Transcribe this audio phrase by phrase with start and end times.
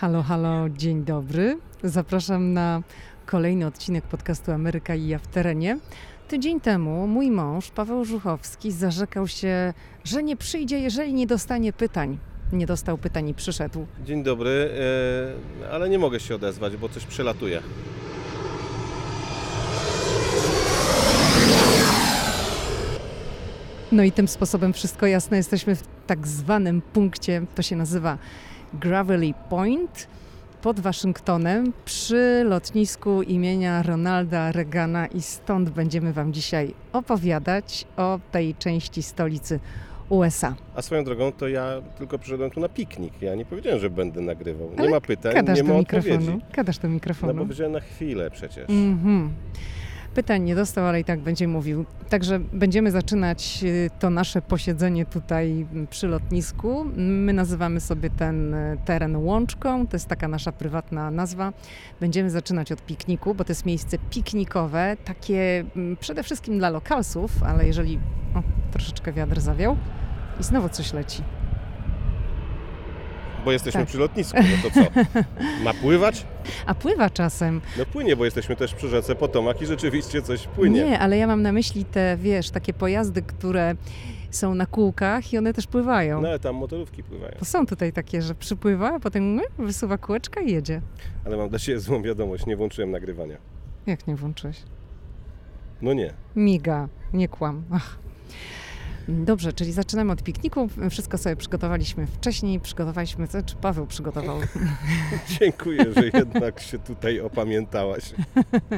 [0.00, 1.58] Halo, halo, dzień dobry.
[1.84, 2.82] Zapraszam na
[3.26, 5.78] kolejny odcinek podcastu Ameryka i ja w terenie.
[6.28, 9.74] Tydzień temu mój mąż, Paweł Żuchowski, zarzekał się,
[10.04, 12.18] że nie przyjdzie, jeżeli nie dostanie pytań.
[12.52, 13.86] Nie dostał pytań i przyszedł.
[14.04, 14.70] Dzień dobry,
[15.64, 17.62] e, ale nie mogę się odezwać, bo coś przelatuje.
[23.92, 25.36] No i tym sposobem wszystko jasne.
[25.36, 28.18] Jesteśmy w tak zwanym punkcie, to się nazywa
[28.74, 30.08] Gravelly Point
[30.62, 38.54] pod Waszyngtonem przy lotnisku imienia Ronalda Reagana i stąd będziemy Wam dzisiaj opowiadać o tej
[38.54, 39.60] części stolicy
[40.08, 40.54] USA.
[40.74, 43.22] A swoją drogą to ja tylko przyszedłem tu na piknik.
[43.22, 44.70] Ja nie powiedziałem, że będę nagrywał.
[44.70, 46.14] Nie Ale ma pytań, nie do ma mikrofonu.
[46.14, 46.40] odpowiedzi.
[46.56, 47.34] Gadasz do No mikrofonu.
[47.34, 48.70] bo wziąłem na chwilę przecież.
[48.70, 49.30] Mhm.
[50.16, 51.84] Pytań nie dostał, ale i tak będzie mówił.
[52.08, 56.84] Także będziemy zaczynać y, to nasze posiedzenie tutaj przy lotnisku.
[56.96, 61.52] My nazywamy sobie ten y, teren łączką, to jest taka nasza prywatna nazwa.
[62.00, 67.42] Będziemy zaczynać od pikniku, bo to jest miejsce piknikowe, takie mm, przede wszystkim dla lokalsów,
[67.42, 67.98] ale jeżeli...
[68.34, 69.76] O, troszeczkę wiatr zawiał
[70.40, 71.22] i znowu coś leci.
[73.46, 73.88] Bo jesteśmy Tak.
[73.88, 74.90] przy lotnisku, no to co?
[75.64, 76.26] Ma pływać?
[76.66, 77.60] A pływa czasem.
[77.78, 80.84] No płynie, bo jesteśmy też przy rzece Potomak i rzeczywiście coś płynie.
[80.84, 83.74] Nie, ale ja mam na myśli te, wiesz, takie pojazdy, które
[84.30, 86.20] są na kółkach i one też pływają.
[86.20, 87.32] No ale tam motorówki pływają.
[87.38, 90.80] To są tutaj takie, że przypływa, a potem my, wysuwa kółeczka i jedzie.
[91.24, 93.36] Ale mam dla Ciebie złą wiadomość, nie włączyłem nagrywania.
[93.86, 94.62] Jak nie włączyłeś?
[95.82, 96.12] No nie.
[96.36, 97.62] Miga, nie kłam.
[97.72, 97.98] Ach.
[99.08, 100.68] Dobrze, czyli zaczynamy od pikniku.
[100.90, 102.60] Wszystko sobie przygotowaliśmy wcześniej.
[102.60, 104.38] Przygotowaliśmy, co, czy Paweł przygotował?
[105.40, 108.02] Dziękuję, że jednak się tutaj opamiętałaś,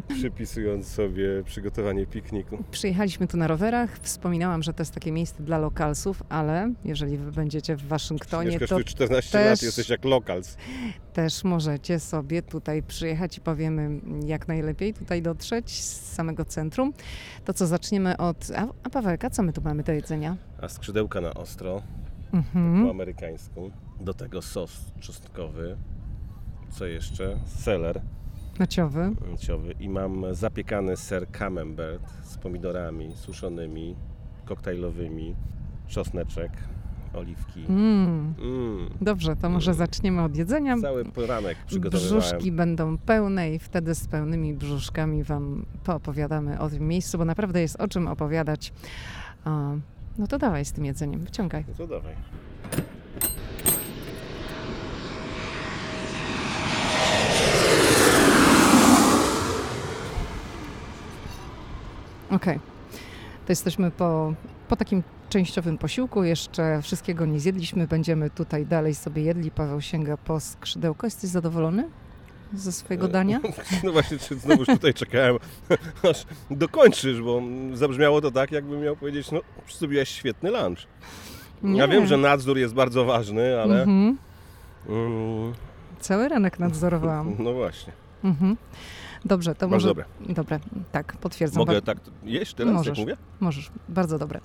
[0.09, 2.65] przypisując sobie przygotowanie pikniku.
[2.71, 3.99] Przyjechaliśmy tu na rowerach.
[4.03, 8.69] Wspominałam, że to jest takie miejsce dla lokalsów, ale jeżeli wy będziecie w Waszyngtonie, Mieszkasz
[8.69, 10.56] to tu 14 też- lat, jesteś jak lokals.
[11.12, 16.93] też możecie sobie tutaj przyjechać i powiemy, jak najlepiej tutaj dotrzeć z samego centrum.
[17.45, 18.50] To co, zaczniemy od...
[18.56, 20.18] A, a Pawełka, co my tu mamy do jedzenia?
[20.62, 21.83] A skrzydełka na ostro,
[22.31, 22.91] po Mhm.
[22.91, 23.71] amerykańsku.
[24.01, 25.77] Do tego sos czosnkowy.
[26.71, 27.37] Co jeszcze?
[27.47, 28.01] Seler
[28.59, 29.11] Naciowy.
[29.28, 29.75] mięciowy.
[29.81, 33.97] I mam zapiekany ser camembert z pomidorami suszonymi,
[34.45, 35.34] koktajlowymi,
[35.87, 36.53] czosneczek,
[37.15, 37.65] oliwki.
[37.69, 38.34] Mm.
[38.43, 38.91] Mm.
[39.01, 39.78] Dobrze, to może Mm.
[39.78, 40.77] zaczniemy od jedzenia.
[40.81, 42.21] Cały poranek przygotowywałem.
[42.21, 47.61] Brzuszki będą pełne i wtedy z pełnymi brzuszkami Wam poopowiadamy o tym miejscu, bo naprawdę
[47.61, 48.73] jest o czym opowiadać.
[50.19, 51.65] No to dawaj z tym jedzeniem, wyciągaj.
[51.69, 52.15] No to dawaj.
[62.31, 62.61] Okej.
[63.47, 64.34] To jesteśmy po,
[64.69, 66.25] po takim częściowym posiłku.
[66.25, 67.87] Jeszcze wszystkiego nie zjedliśmy.
[67.87, 69.51] Będziemy tutaj dalej sobie jedli.
[69.51, 71.07] Paweł sięga po skrzydełko.
[71.07, 71.89] Jesteś zadowolony
[72.54, 73.41] ze swojego dania?
[73.84, 75.36] No właśnie, czy znowuż tutaj czekałem,
[76.10, 77.42] aż dokończysz, bo
[77.75, 79.41] zabrzmiało to tak, jakbym miał powiedzieć, no
[79.78, 80.78] zrobiłaś świetny lunch.
[81.62, 83.82] Ja wiem, że nadzór jest bardzo ważny, ale...
[83.82, 84.19] Mhm.
[84.88, 85.53] Mm,
[86.00, 87.34] Cały ranek nadzorowałam.
[87.38, 87.92] no właśnie,
[88.25, 88.56] Mhm.
[89.25, 89.89] Dobrze, to może...
[89.89, 90.05] dobre.
[90.29, 90.61] Dobre,
[90.93, 91.59] tak, potwierdzam.
[91.59, 92.99] Mogę tak jeść teraz, Możesz.
[92.99, 93.17] jak mówię?
[93.41, 94.41] Możesz, bardzo dobre.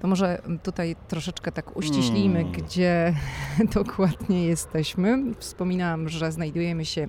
[0.00, 2.52] To może tutaj troszeczkę tak uściślimy, Mm.
[2.52, 3.14] gdzie
[3.74, 5.22] dokładnie jesteśmy.
[5.38, 7.08] Wspominałam, że znajdujemy się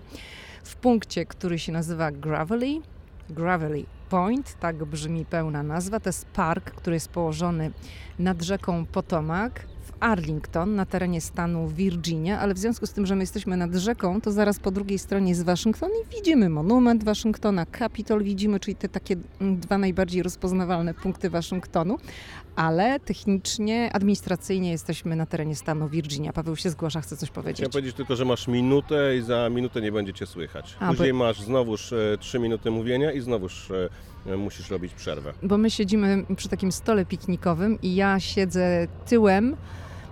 [0.63, 2.81] w punkcie, który się nazywa Gravelly.
[3.29, 5.99] Gravelly Point, tak brzmi pełna nazwa.
[5.99, 7.71] To jest park, który jest położony
[8.19, 9.53] nad rzeką Potomac
[10.03, 14.21] Arlington, na terenie stanu Virginia, ale w związku z tym, że my jesteśmy nad rzeką,
[14.21, 18.89] to zaraz po drugiej stronie jest Waszyngton i widzimy monument Waszyngtona, Capitol widzimy, czyli te
[18.89, 21.97] takie mm, dwa najbardziej rozpoznawalne punkty Waszyngtonu,
[22.55, 26.33] ale technicznie, administracyjnie jesteśmy na terenie stanu Virginia.
[26.33, 27.57] Paweł się zgłasza, chce coś powiedzieć.
[27.57, 30.75] Chciałem powiedzieć tylko, że masz minutę i za minutę nie będziecie słychać.
[30.79, 33.71] A, Później masz znowuż e, trzy minuty mówienia i znowuż
[34.25, 35.33] e, musisz robić przerwę.
[35.43, 39.55] Bo my siedzimy przy takim stole piknikowym i ja siedzę tyłem,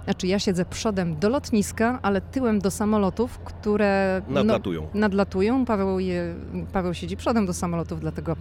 [0.04, 4.88] znaczy ja siedzę przodem do lotniska, ale tyłem do samolotów, które no, Nadlatują.
[4.94, 5.66] nadlatują.
[5.66, 6.36] Paweł, je,
[6.74, 8.36] Paweł siedzi przodem do samolotów, dlatego,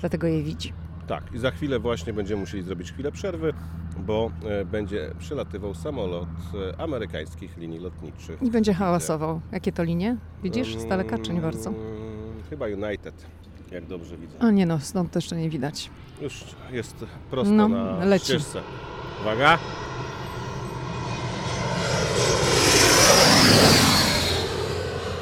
[0.00, 0.72] dlatego je widzi.
[1.06, 3.52] Tak, i za chwilę właśnie będziemy musieli zrobić chwilę przerwy,
[3.98, 6.28] bo e, będzie przylatywał samolot
[6.78, 8.42] e, amerykańskich linii lotniczych.
[8.42, 9.40] I będzie hałasował.
[9.52, 10.16] Jakie to linie?
[10.42, 11.70] Widzisz z daleka, czy nie bardzo?
[11.70, 11.80] Mm,
[12.50, 13.26] Chyba United,
[13.70, 14.38] jak dobrze widzę.
[14.38, 15.90] O nie no, stąd to jeszcze nie widać.
[16.20, 16.96] Już jest
[17.30, 18.24] prosto No, na leci.
[18.24, 18.60] ścieżce.
[19.22, 19.58] Uwaga!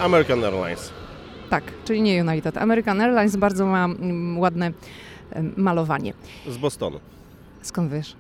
[0.05, 0.93] American Airlines.
[1.51, 2.59] Tak, czyli nie United.
[2.59, 4.73] American Airlines bardzo ma mm, ładne
[5.57, 6.13] malowanie.
[6.49, 7.01] Z Bostonu.
[7.63, 8.17] Skąd wiesz?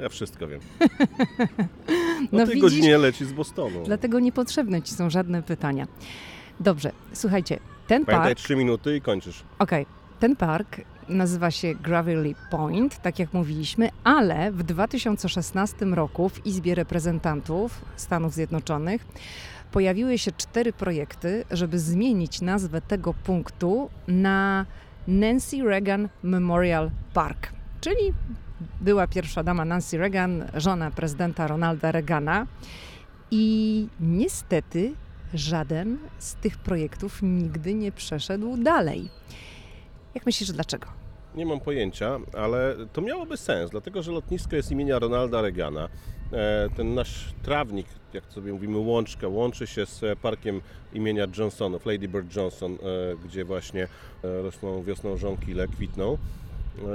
[0.00, 0.60] Ja wszystko wiem.
[0.80, 0.84] O
[2.32, 2.62] No tej widzisz?
[2.62, 3.82] godzinie leci z Bostonu.
[3.84, 5.86] Dlatego niepotrzebne ci są żadne pytania.
[6.60, 9.42] Dobrze, słuchajcie, ten Pamiętaj, park, 3 minuty i kończysz.
[9.58, 9.86] okej,
[10.20, 16.74] ten park nazywa się Gravelly Point, tak jak mówiliśmy, ale w 2016 roku w Izbie
[16.74, 19.06] Reprezentantów Stanów Zjednoczonych
[19.72, 24.66] pojawiły się cztery projekty, żeby zmienić nazwę tego punktu na
[25.08, 28.12] Nancy Reagan Memorial Park, czyli
[28.80, 32.46] była pierwsza dama Nancy Reagan, żona prezydenta Ronalda Reagana.
[33.30, 34.94] I niestety
[35.34, 39.08] żaden z tych projektów nigdy nie przeszedł dalej.
[40.14, 40.86] Jak myślisz, dlaczego?
[41.34, 45.88] Nie mam pojęcia, ale to miałoby sens, dlatego że lotnisko jest imienia Ronalda Reagana.
[46.32, 50.60] E, Ten nasz trawnik, jak sobie mówimy, łączka, łączy się z parkiem
[50.92, 52.76] imienia Johnsonów, Lady Bird Johnson, e,
[53.24, 53.82] gdzie właśnie
[54.24, 56.18] e, rosną wiosną żonkile, kwitną.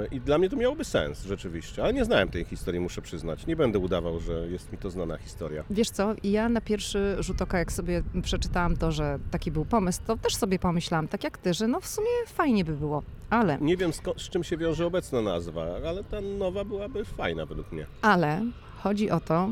[0.02, 3.46] E, I dla mnie to miałoby sens rzeczywiście, ale nie znałem tej historii, muszę przyznać.
[3.46, 5.64] Nie będę udawał, że jest mi to znana historia.
[5.70, 10.00] Wiesz co, ja na pierwszy rzut oka, jak sobie przeczytałam to, że taki był pomysł,
[10.06, 13.02] to też sobie pomyślałam, tak jak ty, że no w sumie fajnie by było.
[13.30, 17.46] Ale, Nie wiem sko- z czym się wiąże obecna nazwa, ale ta nowa byłaby fajna
[17.46, 17.86] według mnie.
[18.02, 18.42] ale
[18.82, 19.48] chodzi o to,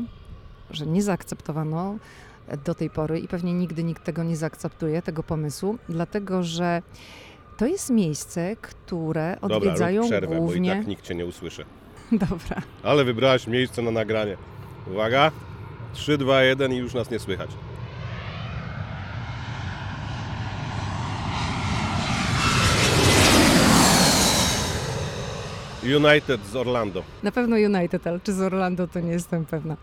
[0.71, 1.97] że nie zaakceptowano
[2.65, 6.81] do tej pory i pewnie nigdy nikt tego nie zaakceptuje, tego pomysłu, dlatego że
[7.57, 10.69] to jest miejsce, które odwiedzają Dobra, przerwę, głównie...
[10.69, 11.65] bo i tak nikt Cię nie usłyszy.
[12.11, 12.61] Dobra.
[12.83, 14.37] Ale wybrałaś miejsce na nagranie.
[14.91, 15.31] Uwaga,
[15.93, 17.49] 3, 2, 1 i już nas nie słychać.
[25.85, 27.03] United z Orlando.
[27.23, 29.77] Na pewno United, ale czy z Orlando to nie jestem pewna.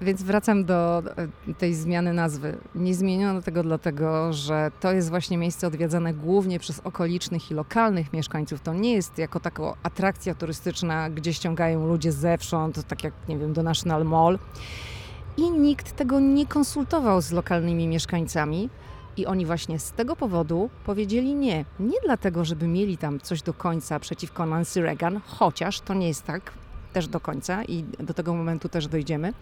[0.00, 1.02] Więc wracam do
[1.48, 2.56] e, tej zmiany nazwy.
[2.74, 8.12] Nie zmieniono tego dlatego, że to jest właśnie miejsce odwiedzane głównie przez okolicznych i lokalnych
[8.12, 8.60] mieszkańców.
[8.60, 13.52] To nie jest jako taka atrakcja turystyczna, gdzie ściągają ludzie zewsząd, tak jak, nie wiem,
[13.52, 14.38] do National Mall.
[15.36, 18.68] I nikt tego nie konsultował z lokalnymi mieszkańcami.
[19.16, 21.64] I oni właśnie z tego powodu powiedzieli nie.
[21.80, 26.24] Nie dlatego, żeby mieli tam coś do końca przeciwko Nancy Reagan, chociaż to nie jest
[26.24, 26.52] tak
[26.92, 29.32] też do końca i do tego momentu też dojdziemy,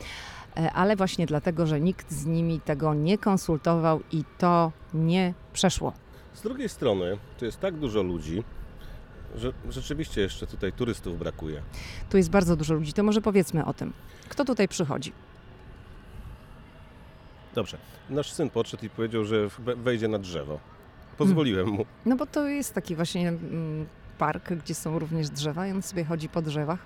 [0.56, 5.92] e, ale właśnie dlatego, że nikt z nimi tego nie konsultował i to nie przeszło.
[6.34, 8.42] Z drugiej strony, tu jest tak dużo ludzi,
[9.36, 11.62] że rzeczywiście jeszcze tutaj turystów brakuje.
[12.10, 13.92] Tu jest bardzo dużo ludzi, to może powiedzmy o tym.
[14.28, 15.12] Kto tutaj przychodzi?
[17.54, 17.78] Dobrze,
[18.10, 20.58] nasz syn podszedł i powiedział, że we- wejdzie na drzewo.
[21.18, 21.84] Pozwoliłem mu.
[22.06, 23.86] No bo to jest taki właśnie mm,
[24.18, 26.78] park, gdzie są również drzewa i on sobie chodzi po drzewach.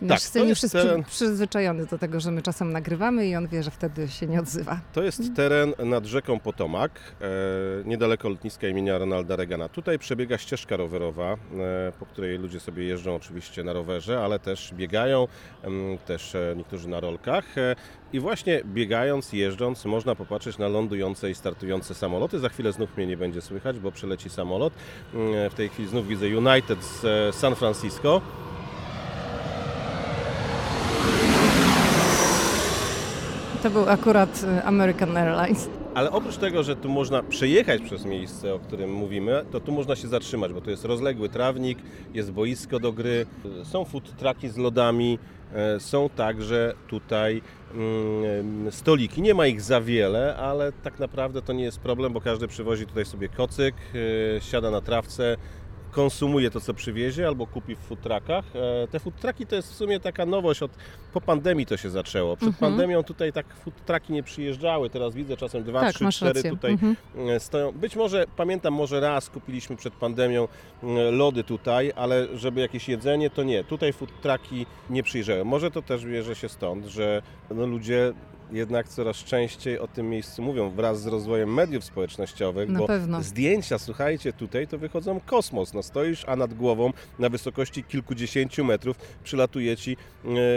[0.00, 3.36] Nasz Tak, to syn już jest teren- przyzwyczajony do tego, że my czasem nagrywamy i
[3.36, 4.80] on wie, że wtedy się nie odzywa.
[4.92, 7.26] To jest teren nad rzeką Potomak, e,
[7.84, 9.68] niedaleko lotniska imienia Ronalda Reagana.
[9.68, 11.36] Tutaj przebiega ścieżka rowerowa, e,
[11.98, 15.28] po której ludzie sobie jeżdżą oczywiście na rowerze, ale też biegają,
[15.62, 15.72] em,
[16.06, 17.58] też e, niektórzy na rolkach.
[17.58, 17.76] E,
[18.12, 22.38] I właśnie biegając, jeżdżąc, można popatrzeć na lądujące i startujące samoloty.
[22.38, 24.72] Za chwilę znów mnie nie będzie słychać, bo przeleci samolot.
[25.14, 28.20] Mm, W tej chwili znów widzę United z e, San Francisco.
[33.64, 35.68] To był akurat y, American Airlines.
[35.94, 39.96] Ale oprócz tego, że tu można przejechać przez miejsce, o którym mówimy, to tu można
[39.96, 41.78] się zatrzymać, bo to jest rozległy trawnik,
[42.14, 43.26] jest boisko do gry,
[43.62, 45.18] są food trucki z lodami,
[45.54, 47.42] e, są także tutaj
[47.74, 49.22] mm, stoliki.
[49.22, 52.86] Nie ma ich za wiele, ale tak naprawdę to nie jest problem, bo każdy przywozi
[52.86, 53.74] tutaj sobie kocyk,
[54.36, 55.36] e, siada na trawce,
[55.94, 58.44] konsumuje to, co przywiezie, albo kupi w food truckach.
[58.84, 60.70] E, Te food trucki to jest w sumie taka nowość, od,
[61.12, 62.36] po pandemii to się zaczęło.
[62.36, 62.72] Przed Mhm.
[62.72, 66.50] pandemią tutaj tak food trucki nie przyjeżdżały, teraz widzę czasem dwa, tak, trzy, cztery rację.
[66.50, 66.96] tutaj Mhm.
[67.28, 67.72] e, stoją.
[67.72, 70.48] Być może, pamiętam, może raz kupiliśmy przed pandemią
[70.82, 73.64] e, lody tutaj, ale żeby jakieś jedzenie, to nie.
[73.64, 75.44] Tutaj food trucki nie przyjeżdżają.
[75.44, 78.12] Może to też bierze się stąd, że no, ludzie
[78.52, 83.22] jednak coraz częściej o tym miejscu mówią wraz z rozwojem mediów społecznościowych, Na bo pewno.
[83.22, 85.74] zdjęcia, słuchajcie, tutaj to wychodzą kosmos.
[85.74, 89.96] No stoisz, a nad głową na wysokości kilkudziesięciu metrów przylatuje ci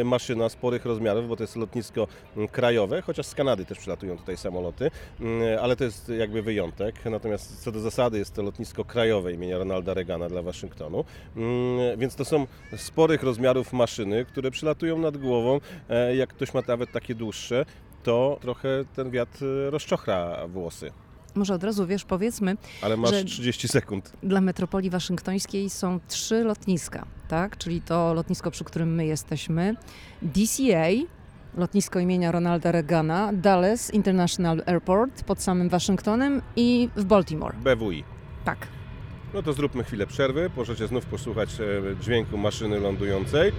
[0.01, 2.07] e, maszyna sporych rozmiarów, bo to jest lotnisko
[2.51, 4.91] krajowe, chociaż z Kanady też przylatują tutaj samoloty,
[5.61, 7.05] ale to jest jakby wyjątek.
[7.05, 11.03] Natomiast co do zasady jest to lotnisko krajowe imienia Ronalda Reagana dla Waszyngtonu,
[11.97, 15.59] więc to są sporych rozmiarów maszyny, które przylatują nad głową.
[15.89, 17.65] E, Jak ktoś ma nawet takie dłuższe,
[18.07, 20.91] to trochę ten wiatr e, rozczochra włosy.
[21.35, 24.13] Może od razu wiesz, powiedzmy, Ale masz Że- 30 sekund.
[24.23, 27.57] dla metropolii waszyngtońskiej są trzy lotniska, tak?
[27.57, 29.75] Czyli to lotnisko, przy którym my jesteśmy,
[30.21, 30.87] DCA,
[31.57, 37.57] lotnisko imienia Ronalda Reagana, Dallas International Airport pod samym Waszyngtonem i w Baltimore.
[37.57, 38.03] BWI.
[38.45, 38.67] Tak.
[39.33, 40.49] No to zróbmy chwilę przerwy.
[40.57, 43.51] Możecie znów posłuchać e, dźwięku maszyny lądującej.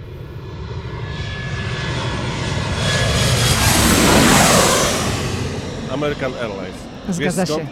[5.91, 6.77] American Airlines.
[7.09, 7.67] Zgadza Wiesz się.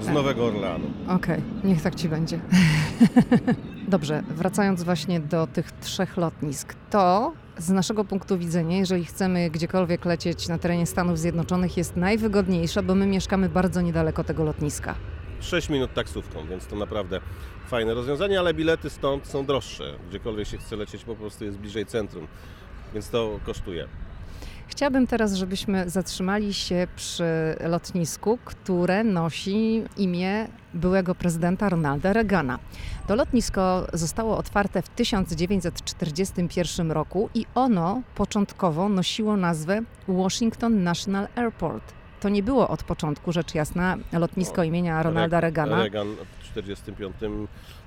[0.00, 0.84] Z Nowego Orleanu.
[1.08, 2.40] Okej, niech tak ci będzie.
[3.88, 10.04] Dobrze, wracając właśnie do tych trzech lotnisk, to z naszego punktu widzenia, jeżeli chcemy gdziekolwiek
[10.04, 14.94] lecieć na terenie Stanów Zjednoczonych, jest najwygodniejsze, bo my mieszkamy bardzo niedaleko tego lotniska.
[15.40, 17.20] 6 minut taksówką, więc to naprawdę
[17.68, 19.84] fajne rozwiązanie, ale bilety stąd są droższe.
[20.08, 22.26] Gdziekolwiek się chce lecieć, po prostu jest bliżej centrum,
[22.94, 23.88] więc to kosztuje.
[24.68, 27.24] Chciałabym teraz, żebyśmy zatrzymali się przy
[27.68, 32.58] lotnisku, które nosi imię byłego prezydenta Ronalda Reagana.
[33.06, 41.92] To lotnisko zostało otwarte w 1941 roku i ono początkowo nosiło nazwę Washington National Airport.
[42.20, 45.76] To nie było od początku, rzecz jasna, lotnisko O, imienia Ronalda Re- Reagana.
[45.76, 47.14] Reagan w 1945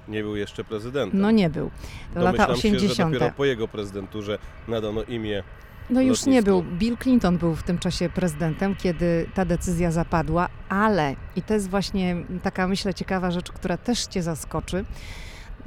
[0.07, 1.21] nie był jeszcze prezydentem.
[1.21, 1.71] No nie był.
[2.13, 3.13] To lata Domyślam się, że 80.
[3.13, 5.43] dopiero po jego prezydenturze nadano imię
[5.89, 6.61] No już nie lotnisko.
[6.61, 6.77] był.
[6.77, 11.69] Bill Clinton był w tym czasie prezydentem, kiedy ta decyzja zapadła, ale i to jest
[11.69, 14.85] właśnie taka, myślę, ciekawa rzecz, która też Cię zaskoczy.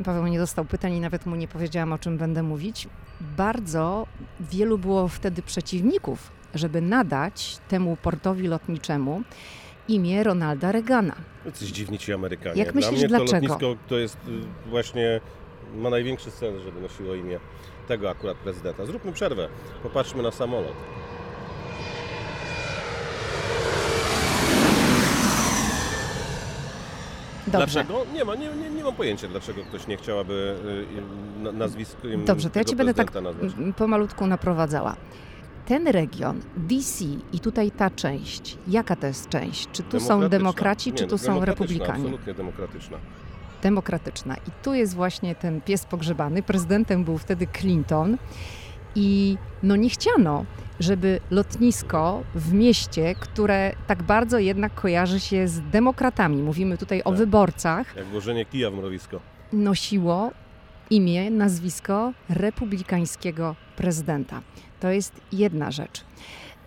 [0.04, 2.88] Paweł nie dostał pytań i nawet mu nie powiedziałam, o czym będę mówić.
[3.20, 4.06] Bardzo
[4.40, 9.22] wielu było wtedy przeciwników, żeby nadać temu portowi lotniczemu
[9.88, 11.14] imię Ronalda Reagana.
[11.54, 12.58] Coś dziwni ci Amerykanie.
[12.58, 13.30] Jak Dla myślisz, mnie dlaczego?
[13.30, 15.20] to lotnisko to jest y, właśnie,
[15.76, 17.38] ma największy sens, żeby nosiło imię
[17.88, 18.86] tego akurat prezydenta.
[18.86, 19.48] Zróbmy przerwę,
[19.82, 20.74] popatrzmy na samolot.
[27.46, 27.84] Dobrze.
[27.84, 28.04] Dlaczego?
[28.14, 30.56] Nie, ma, nie, nie, nie mam pojęcia, dlaczego ktoś nie chciałaby
[31.44, 33.52] y, y, nazwiskiem Dobrze, to ja Cię będę tak nazwać.
[33.76, 34.96] pomalutku naprowadzała.
[35.66, 39.68] Ten region, DC i tutaj ta część, jaka to jest część?
[39.72, 41.92] Czy tu są demokraci, Nie, czy tu są republikanie?
[41.92, 42.98] Absolutnie demokratyczna.
[43.62, 44.36] Demokratyczna.
[44.36, 46.42] I tu jest właśnie ten pies pogrzebany.
[46.42, 48.18] Prezydentem był wtedy Clinton
[48.94, 50.44] i no nie chciano,
[50.80, 57.10] żeby lotnisko w mieście, które tak bardzo jednak kojarzy się z demokratami, mówimy tutaj o
[57.10, 57.18] Tak.
[57.18, 59.20] wyborcach, Jak włożenie kija w mrowisko.
[59.52, 60.30] nosiło
[60.90, 64.40] imię, nazwisko republikańskiego prezydenta.
[64.80, 66.04] To jest jedna rzecz.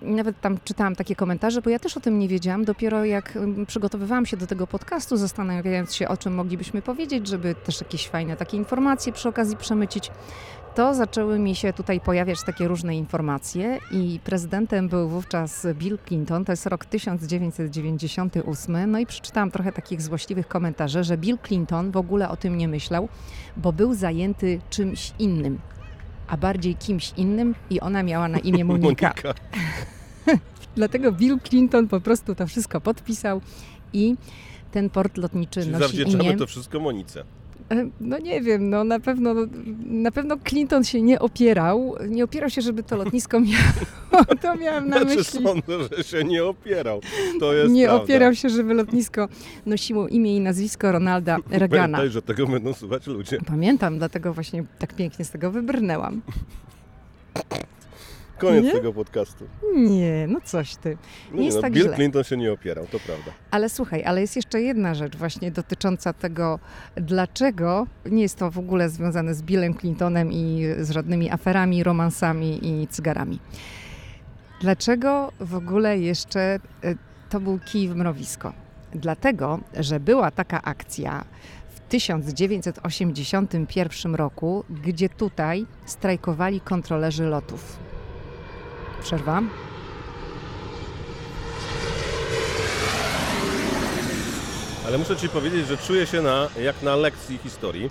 [0.06, 2.66] Nawet tam czytałam takie komentarze, bo ja też o tym nie wiedziałam.
[2.66, 7.82] Dopiero jak przygotowywałam się do tego podcastu, zastanawiając się, o czym moglibyśmy powiedzieć, żeby też
[7.82, 10.12] jakieś fajne takie informacje przy okazji przemycić,
[10.76, 16.46] to zaczęły mi się tutaj pojawiać takie różne informacje i prezydentem był wówczas Bill Clinton,
[16.46, 21.98] to jest rok 1998, no i przeczytałam trochę takich złośliwych komentarzy, że Bill Clinton w
[21.98, 23.10] ogóle o tym nie myślał,
[23.58, 25.60] bo był zajęty czymś innym,
[26.28, 29.14] a bardziej kimś innym i ona miała na imię Monika.
[30.76, 33.42] Dlatego Bill Clinton po prostu to wszystko podpisał
[33.94, 34.16] i
[34.72, 36.38] ten port lotniczy Czyli nosi zawdzięczamy imię.
[36.38, 37.24] to wszystko Monice.
[37.72, 39.34] E, No nie wiem, no na pewno,
[39.86, 41.96] na pewno Clinton się nie opierał.
[42.10, 44.26] Nie opierał się, żeby to lotnisko miało.
[44.42, 45.44] To miałam na Znaczy myśli.
[45.44, 47.02] sądzę, że się nie opierał.
[47.40, 48.04] To jest Nie prawda.
[48.04, 49.28] opierał się, żeby lotnisko
[49.66, 51.98] nosiło imię i nazwisko Ronalda Reagana.
[51.98, 53.38] Pamiętaj, że tego będą słuchać ludzie.
[53.48, 56.22] Pamiętam, dlatego właśnie tak pięknie z tego wybrnęłam.
[58.38, 58.72] Koniec Nie?
[58.72, 59.46] tego podcastu.
[59.76, 60.98] Nie, no coś ty.
[61.32, 61.96] No Nie jest no, tak Bill źle.
[61.96, 63.32] Clinton się nie opierał, to prawda.
[63.52, 66.60] Ale słuchaj, ale jest jeszcze jedna rzecz właśnie dotycząca tego,
[66.96, 72.68] dlaczego nie jest to w ogóle związane z Billem Clintonem i z żadnymi aferami, romansami
[72.68, 73.40] i cygarami.
[74.62, 76.60] Dlaczego w ogóle jeszcze e,
[77.30, 78.54] to był kij w mrowisko?
[78.94, 81.24] Dlatego, że była taka akcja
[81.76, 87.80] w 1981 roku, gdzie tutaj strajkowali kontrolerzy lotów.
[89.06, 89.42] Przerwa?
[94.88, 97.90] Ale muszę Ci powiedzieć, że czuję się na, jak na lekcji historii,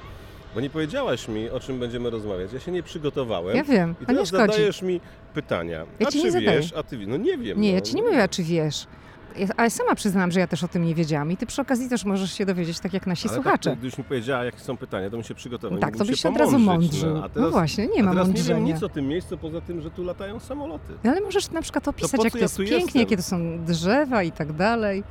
[0.55, 2.53] bo nie powiedziałaś mi, o czym będziemy rozmawiać.
[2.53, 3.57] Ja się nie przygotowałem.
[3.57, 4.43] Ja wiem, I a nie teraz szkodzi.
[4.53, 5.01] zadajesz mi
[5.35, 5.87] pytania.
[6.01, 6.61] Ja a ci czy nie zadaję.
[6.61, 7.09] wiesz, a ty wiesz?
[7.09, 7.61] No nie wiem.
[7.61, 8.87] Nie, no, ja ci nie mówię, czy wiesz.
[9.37, 11.89] Ja, ale sama przyznam, że ja też o tym nie wiedziałam i ty przy okazji
[11.89, 13.71] też możesz się dowiedzieć, tak jak nasi Ale słuchacze.
[13.71, 15.79] Tak, gdybyś mi powiedziała, jakie są pytania, to bym się przygotował.
[15.79, 17.15] tak, to byś się od razu mądrzył.
[17.15, 18.75] No, No, właśnie, nie ma teraz nie wiem mądrzenia.
[18.75, 20.93] nic o tym miejscu, poza tym, że tu latają samoloty.
[21.05, 23.01] No, ale możesz na przykład opisać, po jak to ja jest pięknie, jestem?
[23.01, 25.05] jakie to są drzewa i tak dalej.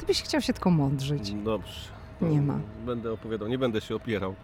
[0.00, 1.32] Ty byś chciał się tylko mądrzyć.
[1.32, 1.80] Dobrze.
[2.22, 2.58] Nie ma.
[2.86, 4.34] Będę opowiadał, nie będę się opierał.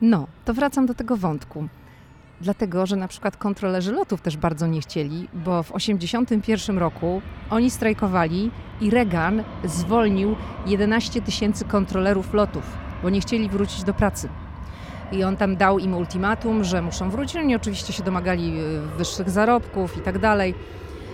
[0.00, 1.68] No, to wracam do tego wątku.
[2.40, 7.70] Dlatego, że na przykład kontrolerzy lotów też bardzo nie chcieli, bo w 1981 roku oni
[7.70, 8.50] strajkowali
[8.80, 12.62] i Reagan zwolnił 11 tysięcy kontrolerów lotów,
[13.02, 14.28] bo nie chcieli wrócić do pracy.
[15.12, 17.36] I on tam dał im ultimatum, że muszą wrócić.
[17.36, 20.54] Oni oczywiście się domagali y, wyższych zarobków i tak dalej,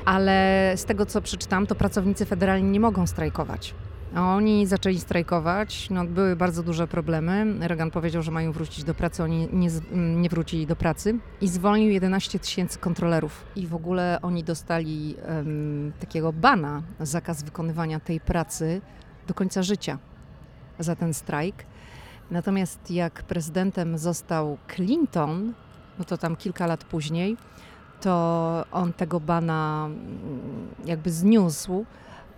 [0.05, 3.75] ale z tego co przeczytam, to pracownicy federalni nie mogą strajkować.
[4.17, 7.47] Oni zaczęli strajkować, no, były bardzo duże problemy.
[7.61, 11.91] Reagan powiedział, że mają wrócić do pracy, oni nie, nie wrócili do pracy i zwolnił
[11.91, 13.45] 11 tysięcy kontrolerów.
[13.57, 18.81] I w ogóle oni dostali em, takiego bana, zakaz wykonywania tej pracy
[19.27, 19.99] do końca życia
[20.79, 21.65] za ten strajk.
[22.31, 25.53] Natomiast jak prezydentem został Clinton,
[25.99, 27.37] no to tam kilka lat później,
[28.01, 29.99] to on tego bana mm,
[30.85, 31.85] jakby zniósł,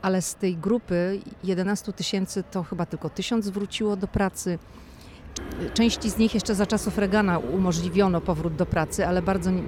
[0.05, 4.59] ale z tej grupy 11 tysięcy to chyba tylko tysiąc wróciło do pracy.
[5.75, 9.63] Części z nich jeszcze za czasów Reagana umożliwiono powrót do pracy, ale bardzo ni-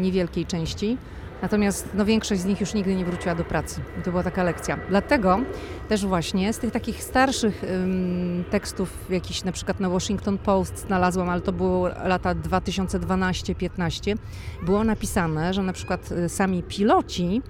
[0.00, 0.98] niewielkiej części.
[1.42, 3.80] Natomiast no, większość z nich już nigdy nie wróciła do pracy.
[4.00, 4.78] I to była taka lekcja.
[4.88, 5.40] Dlatego
[5.88, 11.28] też właśnie z tych takich starszych ym, tekstów, jakiś na przykład na Washington Post znalazłam,
[11.28, 14.16] ale to było lata 2012-15,
[14.62, 17.42] było napisane, że na przykład y, sami piloci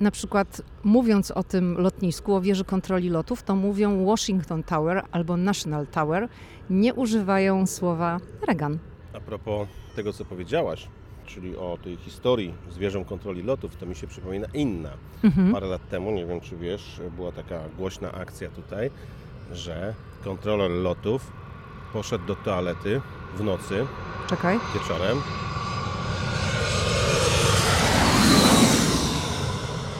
[0.00, 5.36] na przykład mówiąc o tym lotnisku, o wieży kontroli lotów, to mówią Washington Tower albo
[5.36, 6.28] National Tower,
[6.70, 8.78] nie używają słowa Reagan.
[9.14, 10.88] A propos tego, co powiedziałaś,
[11.26, 14.90] czyli o tej historii z wieżą kontroli lotów, to mi się przypomina inna.
[15.24, 15.52] Mhm.
[15.52, 18.90] Parę lat temu, nie wiem czy wiesz, była taka głośna akcja tutaj,
[19.52, 21.32] że kontroler lotów
[21.92, 23.00] poszedł do toalety
[23.36, 23.86] w nocy,
[24.28, 24.58] Czekaj.
[24.74, 25.18] wieczorem.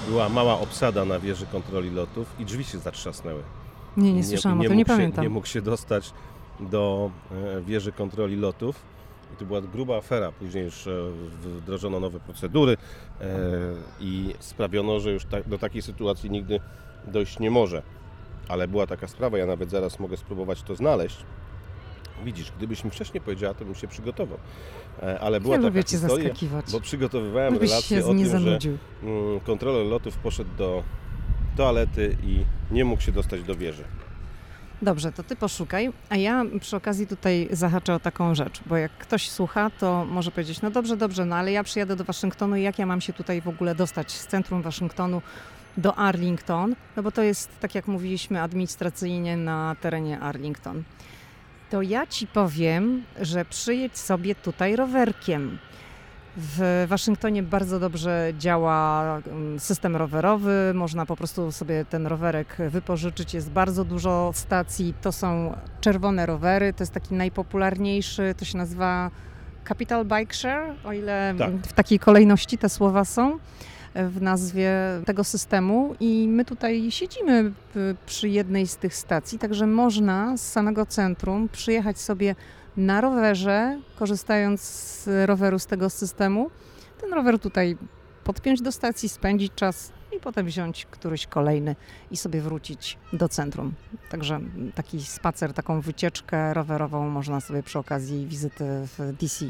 [0.08, 3.42] Była mała obsada na wieży kontroli lotów i drzwi się zatrzasnęły.
[3.96, 5.24] Nie, nie słyszałam o tym, nie mógł się, pamiętam.
[5.24, 6.12] nie mógł się dostać
[6.60, 8.76] do e, wieży kontroli lotów.
[9.34, 10.32] I to była gruba afera.
[10.32, 10.90] Później już e,
[11.42, 12.76] wdrożono nowe procedury
[13.20, 13.26] e,
[14.00, 16.60] i sprawiono, że już do takiej sytuacji nigdy
[17.06, 17.82] dojść nie może.
[18.48, 21.24] Ale była taka sprawa, ja nawet zaraz mogę spróbować to znaleźć.
[22.24, 24.38] Widzisz, gdybyś mi wcześniej powiedziała, to bym się przygotował.
[25.02, 26.72] E, Ale była Ja taka lubię cię historia, zaskakiwać.
[26.72, 28.78] bo przygotowywałem Żebyś relację o tym, że zanudził.
[29.02, 30.82] mm, kontroler lotów poszedł do
[31.56, 33.84] toalety i nie mógł się dostać do wieży.
[34.82, 38.92] Dobrze, to ty poszukaj, a ja przy okazji tutaj zahaczę o taką rzecz, bo jak
[38.92, 42.62] ktoś słucha, to może powiedzieć, no dobrze, dobrze, no ale ja przyjadę do Waszyngtonu i
[42.62, 45.22] jak ja mam się tutaj w ogóle dostać z centrum Waszyngtonu
[45.76, 50.82] do Arlington, no bo to jest, tak jak mówiliśmy, administracyjnie na terenie Arlington.
[51.70, 55.58] To ja ci powiem, że przyjedź sobie tutaj rowerkiem.
[56.36, 60.72] W Waszyngtonie bardzo dobrze działa mm, system rowerowy.
[60.74, 63.34] Można po prostu sobie ten rowerek wypożyczyć.
[63.34, 64.94] Jest bardzo dużo stacji.
[65.02, 66.72] To są czerwone rowery.
[66.72, 68.34] To jest taki najpopularniejszy.
[68.38, 69.10] To się nazywa
[69.68, 71.50] Capital Bike Share, o ile Tak.
[71.50, 73.38] w takiej kolejności te słowa są
[74.08, 74.72] w nazwie
[75.06, 77.52] tego systemu i my tutaj siedzimy
[78.06, 82.34] przy jednej z tych stacji, także można z samego centrum przyjechać sobie
[82.76, 86.50] na rowerze, korzystając z roweru z tego systemu.
[87.00, 87.76] Ten rower tutaj
[88.24, 91.76] podpiąć do stacji, spędzić czas i potem wziąć któryś kolejny
[92.10, 93.72] i sobie wrócić do centrum.
[94.10, 94.40] Także
[94.74, 99.44] taki spacer, taką wycieczkę rowerową można sobie przy okazji wizyty w DC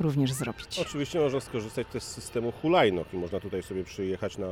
[0.00, 0.78] również zrobić.
[0.78, 4.48] Oczywiście można skorzystać też z systemu hulajnóg i można tutaj sobie przyjechać na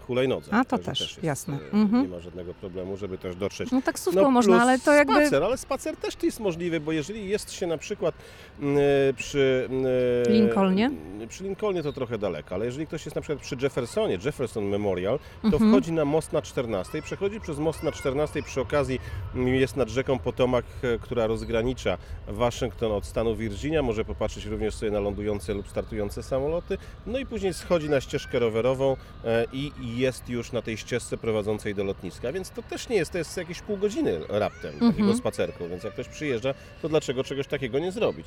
[0.00, 0.52] hulajnodze.
[0.54, 1.54] A, to Także też, jest, jasne.
[1.54, 2.02] e, Mhm.
[2.02, 5.14] Nie ma żadnego problemu, żeby też dotrzeć No taksówką No, można, ale to jakby...
[5.14, 8.14] Spacer, ale spacer też jest możliwy, bo jeżeli jest się na przykład
[8.60, 8.78] mm,
[9.16, 9.68] przy...
[9.70, 9.84] mm,
[10.28, 10.90] Lincolnie?
[11.28, 15.18] Przy Lincolnie to trochę daleko, ale jeżeli ktoś jest na przykład przy Jeffersonie, Jefferson Memorial,
[15.42, 15.70] to Mhm.
[15.72, 19.00] wchodzi na most na 14, przechodzi przez most na 14, przy okazji
[19.34, 24.92] jest nad rzeką Potomac, e, która rozgranicza Waszyngton od stanu Virginia, może popatrzeć również sobie
[24.92, 29.98] na lądujące lub startujące samoloty, no i później schodzi na ścieżkę rowerową e, i i
[29.98, 33.36] jest już na tej ścieżce prowadzącej do lotniska, więc to też nie jest, to jest
[33.36, 35.16] jakieś pół godziny raptem takiego Mhm.
[35.16, 38.26] spacerku, więc jak ktoś przyjeżdża, to dlaczego czegoś takiego nie zrobić?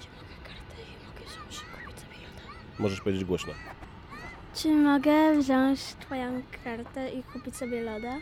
[0.00, 2.42] Czy mogę kartę i mogę wziąć i kupić sobie loda?
[2.78, 3.52] Możesz powiedzieć głośno.
[4.54, 8.16] Czy mogę wziąć twoją kartę i kupić sobie loda?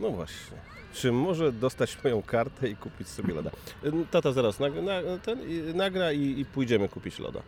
[0.00, 0.56] No właśnie.
[0.94, 3.50] Czy może dostać moją kartę i kupić sobie loda?
[4.10, 7.40] Tata zaraz nagra, na, ten, i- nagra i, i pójdziemy kupić loda.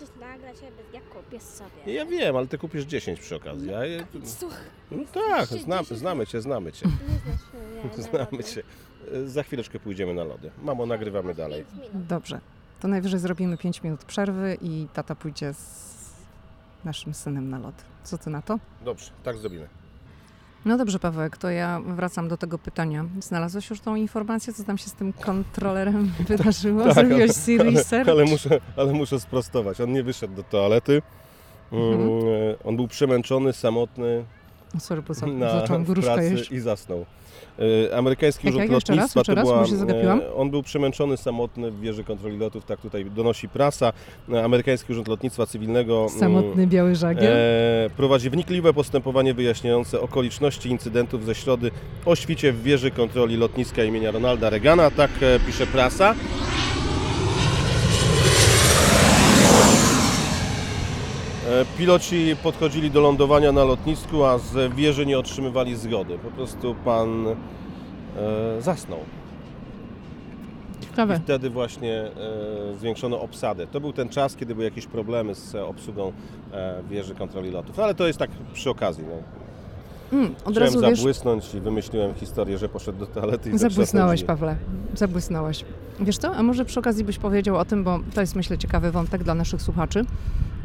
[0.00, 0.56] Możesz nagrać,
[0.92, 1.92] ja kupię sobie.
[1.94, 3.70] Ja wiem, ale ty kupisz 10 przy okazji.
[3.70, 4.58] Ja, je- Słuchaj,
[4.90, 6.86] no tak, Jeszcze znam, 10 znamy cię, znamy cię.
[6.86, 8.04] nie znasz mnie.
[8.04, 8.44] Znamy lody.
[8.44, 8.62] cię.
[9.14, 10.50] Y, Za chwileczkę pójdziemy na lody.
[10.62, 11.64] Mamo, nagrywamy Masz dalej.
[11.64, 12.06] pięć minut.
[12.06, 12.40] Dobrze.
[12.80, 15.94] To najwyżej zrobimy 5 minut przerwy i tata pójdzie z
[16.84, 17.74] naszym synem na lot.
[18.04, 18.58] Co ty na to?
[18.84, 19.68] Dobrze, tak zrobimy.
[20.64, 23.04] No dobrze, Pawełek, to ja wracam do tego pytania.
[23.20, 26.84] Znalazłeś już tą informację, co tam się z tym kontrolerem wydarzyło?
[26.84, 28.08] Tak, Zrobiłeś ale- research?
[28.10, 29.80] Ale muszę, ale muszę sprostować.
[29.80, 31.02] On nie wyszedł do toalety.
[31.72, 32.10] Mm, Mhm.
[32.64, 34.24] On był przemęczony, samotny
[34.78, 35.84] Sorry, bo za, na zacząłem
[36.32, 36.52] jeść.
[36.52, 37.04] i zasnął.
[37.90, 38.70] E, Amerykański Urząd jak?
[38.70, 42.64] Jeszcze raz, Lotnictwa jeszcze to była, e, on był przemęczony samotny w wieży kontroli lotów,
[42.64, 43.92] tak tutaj donosi prasa.
[44.32, 47.32] E, Amerykański Urząd Lotnictwa Cywilnego mm, Samotny biały żagiel.
[47.32, 51.70] E, prowadzi wnikliwe postępowanie wyjaśniające okoliczności incydentów ze środy
[52.04, 56.14] o świcie w wieży kontroli lotniska imienia Ronalda Reagana, tak e, pisze prasa.
[61.78, 66.18] Piloci podchodzili do lądowania na lotnisku, a z wieży nie otrzymywali zgody.
[66.18, 67.34] Po prostu pan e,
[68.62, 68.98] zasnął.
[70.82, 71.20] I Ciekawe.
[71.24, 72.10] wtedy właśnie e,
[72.78, 73.66] zwiększono obsadę.
[73.66, 76.12] To był ten czas, kiedy były jakieś problemy z obsługą
[76.52, 77.76] e, wieży kontroli lotów.
[77.76, 79.04] No ale to jest tak przy okazji.
[79.08, 79.44] No.
[80.18, 84.24] Mm, od Chciałem razu wiesz, zabłysnąć i wymyśliłem historię, że poszedł do toalety i Zabłysnąłeś,
[84.24, 84.56] Pawle.
[84.94, 85.64] Zabłysnąłeś.
[86.00, 88.90] Wiesz co, a może przy okazji byś powiedział o tym, bo to jest myślę ciekawy
[88.90, 90.04] wątek dla naszych słuchaczy,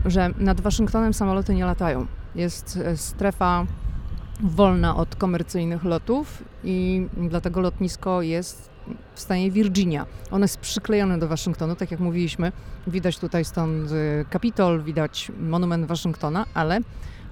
[0.05, 2.05] że nad Waszyngtonem samoloty nie latają.
[2.35, 3.65] Jest e, strefa
[4.43, 8.69] wolna od komercyjnych lotów i dlatego lotnisko jest
[9.15, 10.05] w stanie Virginia.
[10.31, 12.51] Ono jest przyklejone do Waszyngtonu, tak jak mówiliśmy.
[12.88, 16.79] Widać tutaj stąd e, Kapitol, widać monument Waszyngtona, ale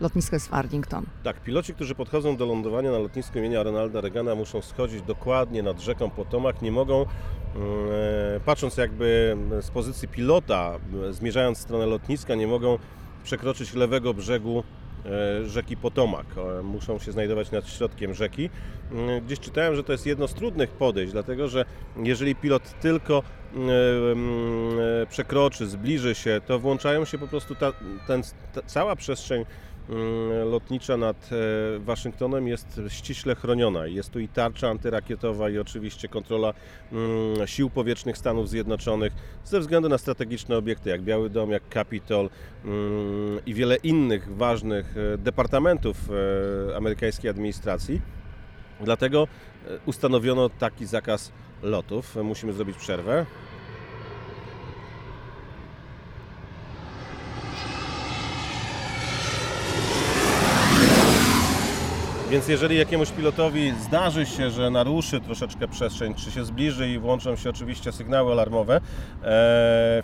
[0.01, 1.05] lotnisko jest w Arlington.
[1.23, 5.79] Tak, piloci, którzy podchodzą do lądowania na lotnisku imienia Ronalda Reagana muszą schodzić dokładnie nad
[5.79, 6.61] rzeką Potomac.
[6.61, 7.05] Nie mogą,
[8.45, 10.79] patrząc jakby z pozycji pilota,
[11.09, 12.77] e, zmierzając w stronę lotniska, nie mogą
[13.23, 14.63] przekroczyć lewego brzegu
[15.05, 16.25] e, rzeki Potomac.
[16.37, 18.49] E, Muszą się znajdować nad środkiem rzeki.
[19.25, 21.65] Gdzieś czytałem, że to jest jedno z trudnych podejść, dlatego że
[22.03, 27.73] jeżeli pilot tylko e, przekroczy, zbliży się, to włączają się po prostu ta,
[28.07, 28.21] ten,
[28.53, 29.45] ta cała przestrzeń
[30.45, 33.87] lotnicza nad e, Waszyngtonem jest ściśle chroniona.
[33.87, 36.53] Jest tu i tarcza antyrakietowa i oczywiście kontrola
[36.91, 42.29] mm, sił powietrznych Stanów Zjednoczonych ze względu na strategiczne obiekty jak Biały Dom, jak Capitol
[42.65, 45.97] mm, i wiele innych ważnych e, departamentów
[46.71, 48.01] e, amerykańskiej administracji.
[48.81, 49.27] Dlatego
[49.85, 51.31] ustanowiono taki zakaz
[51.63, 52.15] lotów.
[52.23, 53.25] Musimy zrobić przerwę.
[62.31, 67.35] Więc jeżeli jakiemuś pilotowi zdarzy się, że naruszy troszeczkę przestrzeń, czy się zbliży i włączą
[67.35, 68.81] się oczywiście sygnały alarmowe e,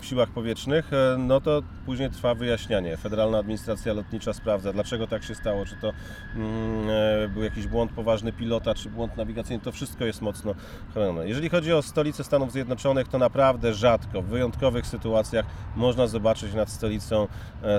[0.02, 2.96] siłach powietrznych, e, no to później trwa wyjaśnianie.
[2.96, 5.92] Federalna Administracja Lotnicza sprawdza, dlaczego tak się stało, czy to
[6.36, 6.88] mm,
[7.24, 10.54] e, był jakiś błąd poważny pilota, czy błąd nawigacyjny, to wszystko jest mocno
[10.92, 11.28] chronione.
[11.28, 16.70] Jeżeli chodzi o stolicę Stanów Zjednoczonych, to naprawdę rzadko, w wyjątkowych sytuacjach można zobaczyć nad
[16.70, 17.28] stolicą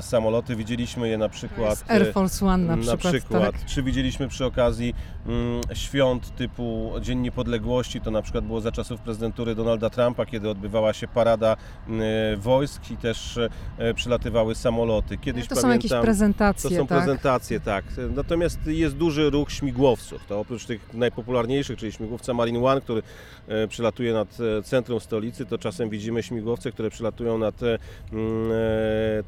[0.02, 0.56] samoloty.
[0.56, 1.78] Widzieliśmy je na przykład...
[1.78, 3.14] Z Air Force One na na przykład.
[3.14, 3.44] przykład.
[3.44, 3.66] tak?
[3.66, 4.94] Czy widzieliśmy przy okazji
[5.28, 10.50] mm, świąt typu Dzień Niepodległości, to na przykład było za czasów prezydentury Donalda Trumpa, kiedy
[10.50, 12.02] odbywała się parada mm,
[12.40, 13.40] wojsk i też
[13.78, 15.18] e, przylatywały samoloty.
[15.18, 16.98] Kiedyś To są jakieś pamiętam, prezentacje, to są tak?
[16.98, 17.86] prezentacje, tak.
[18.16, 20.26] Natomiast jest duży ruch śmigłowców.
[20.28, 23.02] To oprócz tych najpopularniejszych, czyli śmigłowca Marine One, który
[23.48, 28.52] e, przylatuje nad e, centrum stolicy, to czasem widzimy śmigłowce, które przylatują nad mm,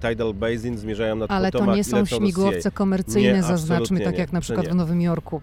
[0.10, 4.14] Tidal Basin, zmierzają nad Ale to Potomac nie i są śmigłowce komercyjne, Nie, zaznaczmy, tak
[4.14, 4.20] nie.
[4.20, 4.72] jak na To przykład nie.
[4.72, 5.42] w Nowym Jorku,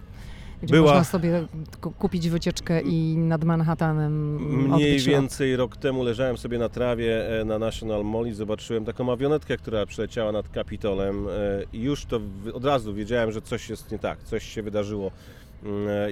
[0.63, 1.45] gdzie Była- można sobie
[1.81, 4.35] ku- kupić wycieczkę i nad Manhattanem
[4.71, 9.11] Mniej więcej rok temu leżałem sobie na trawie e, na National Mall i zobaczyłem taką
[9.11, 11.31] awionetkę, która przeleciała nad Kapitolem e,
[11.73, 12.19] i już to
[12.53, 15.11] od razu wiedziałem, że coś jest nie tak, coś się wydarzyło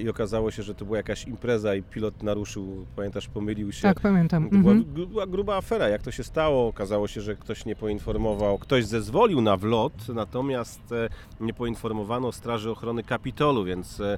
[0.04, 3.82] i okazało się, że to była jakaś impreza i pilot naruszył, pamiętasz, pomylił się.
[3.82, 4.50] Tak, pamiętam.
[4.50, 5.08] To była, Mhm.
[5.08, 5.90] była gruba afera.
[5.90, 6.68] Jak to się stało?
[6.68, 12.72] Okazało się, że ktoś nie poinformował, ktoś zezwolił na wlot, natomiast e, nie poinformowano Straży
[12.72, 14.18] Ochrony Kapitolu, więc e,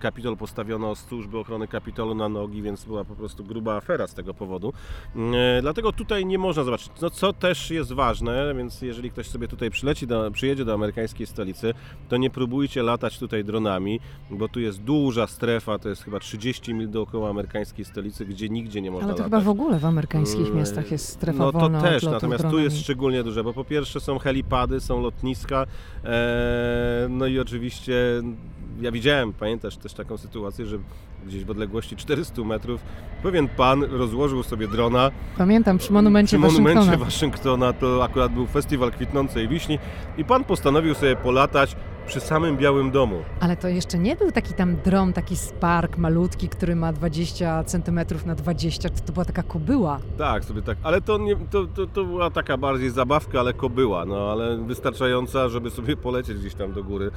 [0.00, 4.34] Kapitol postawiono służby ochrony Kapitolu na nogi, więc była po prostu gruba afera z tego
[4.34, 4.72] powodu.
[5.34, 9.48] E, Dlatego tutaj nie można zobaczyć, no, co też jest ważne, więc jeżeli ktoś sobie
[9.48, 11.74] tutaj przyleci do, przyjedzie do amerykańskiej stolicy,
[12.08, 14.00] to nie próbujcie latać tutaj dronami,
[14.30, 18.80] bo tu jest duża strefa, to jest chyba 30 mil dookoła amerykańskiej stolicy, gdzie nigdzie
[18.82, 19.30] nie można Ale to latać.
[19.40, 22.64] chyba w ogóle w amerykańskich Mm, miastach jest strefa No to też, natomiast tu dronami.
[22.64, 25.66] jest szczególnie duże, bo po pierwsze są helipady, są lotniska,
[26.04, 27.94] e, no i oczywiście
[28.80, 30.78] ja widziałem, pamiętasz też taką sytuację, że
[31.26, 32.80] gdzieś w odległości 400 metrów
[33.22, 37.04] pewien pan rozłożył sobie drona Pamiętam, przy monumencie przy monumencie Waszyngtona.
[37.04, 39.78] Waszyngtona, to akurat był festiwal kwitnącej wiśni
[40.18, 43.22] i pan postanowił sobie polatać przy samym Białym Domu.
[43.40, 48.00] Ale to jeszcze nie był taki tam dron, taki Spark malutki, który ma 20 cm
[48.26, 49.98] na 20, to, była taka kobyła.
[50.18, 54.04] Tak, sobie tak, ale to, nie, to, to, to była taka bardziej zabawka, ale kobyła,
[54.04, 57.10] no ale wystarczająca, żeby sobie polecieć gdzieś tam do góry.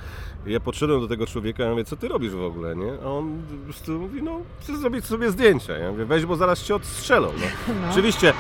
[0.46, 2.92] Ja podszedłem do tego człowieka i mówię, co ty robisz w ogóle, nie?
[3.04, 5.74] A on po prostu mówi, no chcę zrobić sobie zdjęcie.
[5.74, 7.74] Ja mówię, weź, bo zaraz cię odstrzelą, no.
[7.82, 7.92] No.
[7.92, 8.34] Oczywiście,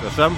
[0.00, 0.36] przepraszam.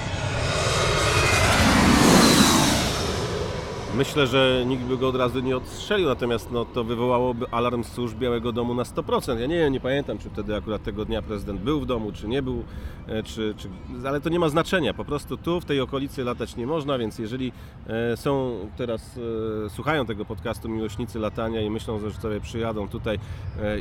[3.96, 8.18] Myślę, że nikt by go od razu nie odstrzelił, natomiast no, to wywołałoby alarm służb
[8.18, 9.38] Białego Domu na 100%.
[9.38, 12.28] Ja nie wiem, nie pamiętam, czy wtedy akurat tego dnia prezydent był w domu, czy
[12.28, 12.64] nie był,
[13.08, 13.68] e, czy, czy,
[14.08, 14.94] ale to nie ma znaczenia.
[14.94, 17.52] Po prostu tu, w tej okolicy latać nie można, więc jeżeli
[17.86, 19.18] e, są teraz,
[19.66, 23.18] e, słuchają tego podcastu miłośnicy latania i myślą, że sobie przyjadą tutaj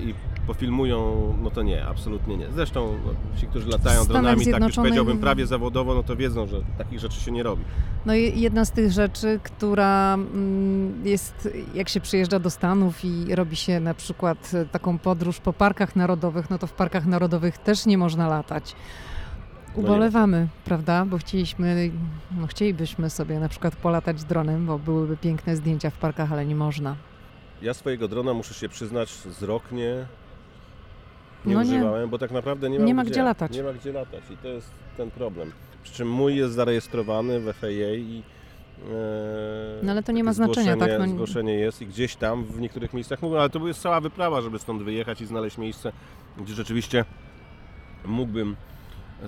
[0.05, 0.13] i
[0.47, 2.51] pofilmują, no to nie, absolutnie nie.
[2.51, 6.61] Zresztą no, ci, którzy latają dronami, tak już powiedziałbym prawie zawodowo, no to wiedzą, że
[6.77, 7.63] takich rzeczy się nie robi.
[8.05, 13.35] No i jedna z tych rzeczy, która mm, jest, jak się przyjeżdża do Stanów i
[13.35, 17.57] robi się na przykład e, taką podróż po parkach narodowych, no to w parkach narodowych
[17.57, 18.75] też nie można latać.
[18.75, 19.87] No nie.
[19.87, 21.05] Ubolewamy, prawda?
[21.05, 21.91] Bo chcieliśmy,
[22.37, 26.55] no chcielibyśmy sobie na przykład polatać dronem, bo byłyby piękne zdjęcia w parkach, ale nie
[26.55, 26.95] można.
[27.61, 30.05] Ja swojego drona, muszę się przyznać, z rok nie,
[31.45, 31.69] nie No nie.
[31.69, 33.51] używałem, bo tak naprawdę nie, mam Nie ma gdzie latać.
[33.51, 35.51] Nie ma gdzie latać i to jest ten problem.
[35.83, 38.23] Przy czym mój jest zarejestrowany w FAA i
[39.83, 40.91] No ale to nie ma znaczenia, tak?
[40.99, 44.41] No- Zgłoszenie jest i gdzieś tam w niektórych miejscach mówię, ale to jest cała wyprawa,
[44.41, 45.91] żeby stąd wyjechać i znaleźć miejsce,
[46.37, 47.05] gdzie rzeczywiście
[48.05, 48.55] mógłbym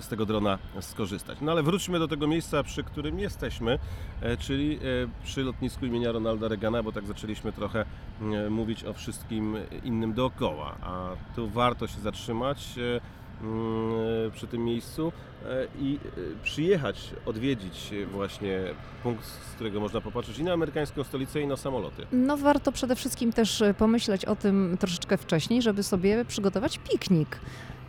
[0.00, 1.38] z tego drona skorzystać.
[1.40, 3.78] No ale wróćmy do tego miejsca, przy którym jesteśmy,
[4.22, 4.78] e, czyli e,
[5.24, 7.84] przy lotnisku imienia Ronalda Reagana, bo tak zaczęliśmy trochę
[8.20, 13.00] e, mówić o wszystkim innym dookoła, a tu warto się zatrzymać e,
[13.44, 15.35] mm, przy tym miejscu e,
[15.78, 18.60] i e, przyjechać, odwiedzić właśnie
[19.02, 22.06] punkt, z którego można popatrzeć i na amerykańską stolicę i na samoloty.
[22.12, 27.40] No warto przede wszystkim też e, pomyśleć o tym troszeczkę wcześniej, żeby sobie przygotować piknik.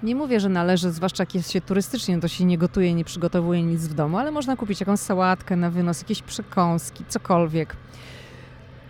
[0.03, 3.63] Nie mówię, że należy, zwłaszcza jak jest się turystycznie, to się nie gotuje, nie przygotowuje
[3.63, 7.75] nic w domu, ale można kupić jakąś sałatkę na wynos, jakieś przekąski, cokolwiek.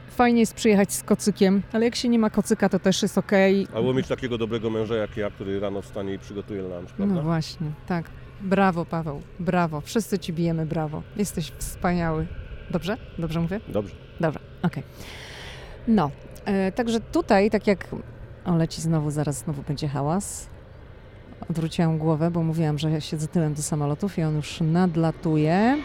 [0.10, 3.68] Fajnie jest przyjechać z kocykiem, ale jak się nie ma kocyka, to też jest okej.
[3.76, 7.16] Albo mieć takiego dobrego męża jak ja, który rano wstanie i przygotuje lunch, prawda?
[7.16, 8.10] No właśnie, tak.
[8.42, 9.82] Brawo, Paweł, brawo.
[9.82, 11.02] Wszyscy ci bijemy brawo.
[11.16, 12.28] Jesteś wspaniały.
[12.72, 12.98] Dobrze?
[13.20, 13.60] Dobrze mówię?
[13.68, 13.96] Dobrze.
[14.20, 14.84] Dobrze, okej.
[15.88, 16.12] No,
[16.46, 17.88] e, także tutaj, tak jak...
[18.46, 20.48] O, leci znowu, zaraz znowu będzie hałas.
[21.50, 25.78] Odwróciłam głowę, bo mówiłam, że ja siedzę tyłem do samolotów i on już nadlatuje.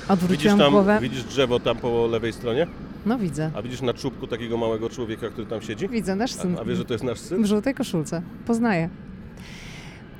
[0.00, 0.98] Widzisz Odwróciłam tam, głowę.
[1.02, 2.66] widzisz drzewo tam po lewej stronie?
[3.08, 3.50] No widzę.
[3.54, 5.88] A widzisz na czubku takiego małego człowieka, który tam siedzi?
[5.88, 6.56] Widzę, nasz syn.
[6.58, 7.42] A, a wiesz, że to jest nasz syn?
[7.42, 8.22] W żółtej koszulce.
[8.46, 8.88] Poznaję.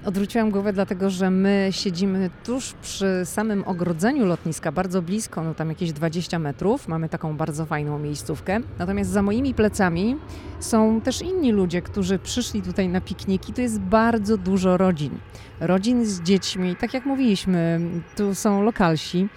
[0.04, 5.68] Odwróciłam głowę, dlatego że my siedzimy tuż przy samym ogrodzeniu lotniska, bardzo blisko, no tam
[5.68, 6.88] jakieś 20 metrów.
[6.88, 8.60] Mamy taką bardzo fajną miejscówkę.
[8.78, 10.16] Natomiast za moimi plecami
[10.60, 13.52] są też inni ludzie, którzy przyszli tutaj na pikniki.
[13.52, 15.18] Tu jest bardzo dużo rodzin.
[15.60, 16.76] Rodzin z dziećmi.
[16.76, 17.80] Tak jak mówiliśmy,
[18.16, 19.28] tu są lokalsi.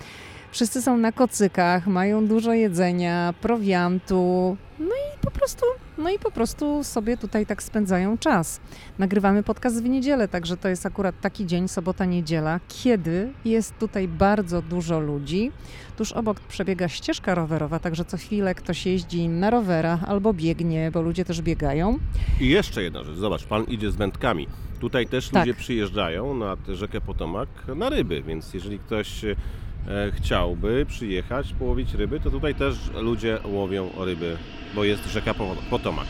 [0.51, 4.57] Wszyscy są na kocykach, mają dużo jedzenia, prowiantu.
[4.79, 5.65] No i po prostu,
[5.97, 8.59] no i po prostu sobie tutaj tak spędzają czas.
[8.99, 14.07] Nagrywamy podcast w niedzielę, także to jest akurat taki dzień, sobota, niedziela, kiedy jest tutaj
[14.07, 15.51] bardzo dużo ludzi.
[15.97, 21.01] Tuż obok przebiega ścieżka rowerowa, także co chwilę ktoś jeździ na rowerach albo biegnie, bo
[21.01, 21.99] ludzie też biegają.
[22.41, 24.47] I jeszcze jedna rzecz, zobacz, pan idzie z wędkami.
[24.79, 25.39] Tutaj też Tak.
[25.47, 29.25] ludzie przyjeżdżają na tę rzekę Potomak na ryby, więc jeżeli ktoś
[30.15, 34.37] chciałby przyjechać, połowić ryby, to tutaj też ludzie łowią ryby,
[34.75, 36.07] bo jest rzeka Po- Potomak.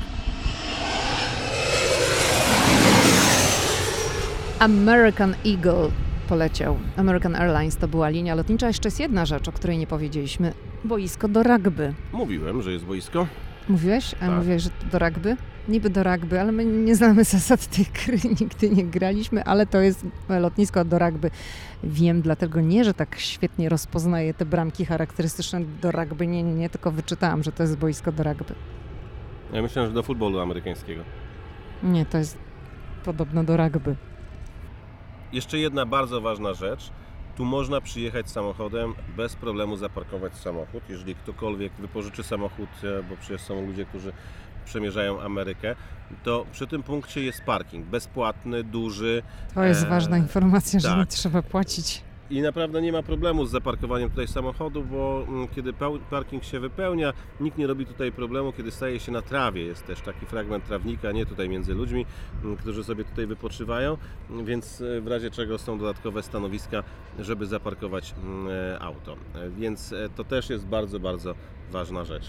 [4.60, 5.89] American Eagle
[6.29, 6.77] poleciał.
[6.97, 8.67] American Airlines to była linia lotnicza.
[8.67, 10.53] Jeszcze jest jedna rzecz, o której nie powiedzieliśmy.
[10.84, 11.93] Boisko do rugby.
[12.13, 13.27] Mówiłem, że jest boisko.
[13.69, 14.13] Mówiłeś?
[14.13, 14.30] A Tak.
[14.30, 15.38] mówiłeś, że do rugby?
[15.67, 19.80] Niby do rugby, ale my nie znamy zasad tej gry, nigdy nie graliśmy, ale to
[19.80, 21.32] jest lotnisko do rugby.
[21.84, 26.28] Wiem, dlatego nie, że tak świetnie rozpoznaję te bramki charakterystyczne do rugby.
[26.28, 28.54] Nie, nie, nie, tylko wyczytałam, że to jest boisko do rugby.
[29.54, 31.04] Ja myślałem, że do futbolu amerykańskiego.
[31.84, 32.38] Nie, to jest
[33.06, 33.95] podobno do rugby.
[35.34, 36.91] Jeszcze jedna bardzo ważna rzecz.
[37.41, 40.84] Tu można przyjechać samochodem, bez problemu zaparkować samochód.
[40.89, 44.13] Jeżeli ktokolwiek wypożyczy samochód, e, bo przecież są ludzie, którzy
[44.65, 45.75] przemierzają Amerykę,
[46.23, 47.86] to przy tym punkcie jest parking.
[47.86, 49.23] Bezpłatny, duży
[49.56, 51.10] To jest Eee, ważna informacja, że nie tak.
[51.10, 52.01] trzeba płacić.
[52.32, 55.74] I naprawdę nie ma problemu z zaparkowaniem tutaj samochodu, bo mm, kiedy
[56.10, 59.63] parking się wypełnia, nikt nie robi tutaj problemu, kiedy staje się na trawie.
[59.63, 62.06] Jest też taki fragment trawnika, nie tutaj między ludźmi,
[62.44, 63.98] mm, którzy sobie tutaj wypoczywają,
[64.44, 66.84] więc e, w razie czego są dodatkowe stanowiska,
[67.20, 69.15] żeby zaparkować mm, e, auto.
[69.36, 71.36] E, Więc e, to też jest bardzo, bardzo
[71.72, 72.26] ważna rzecz.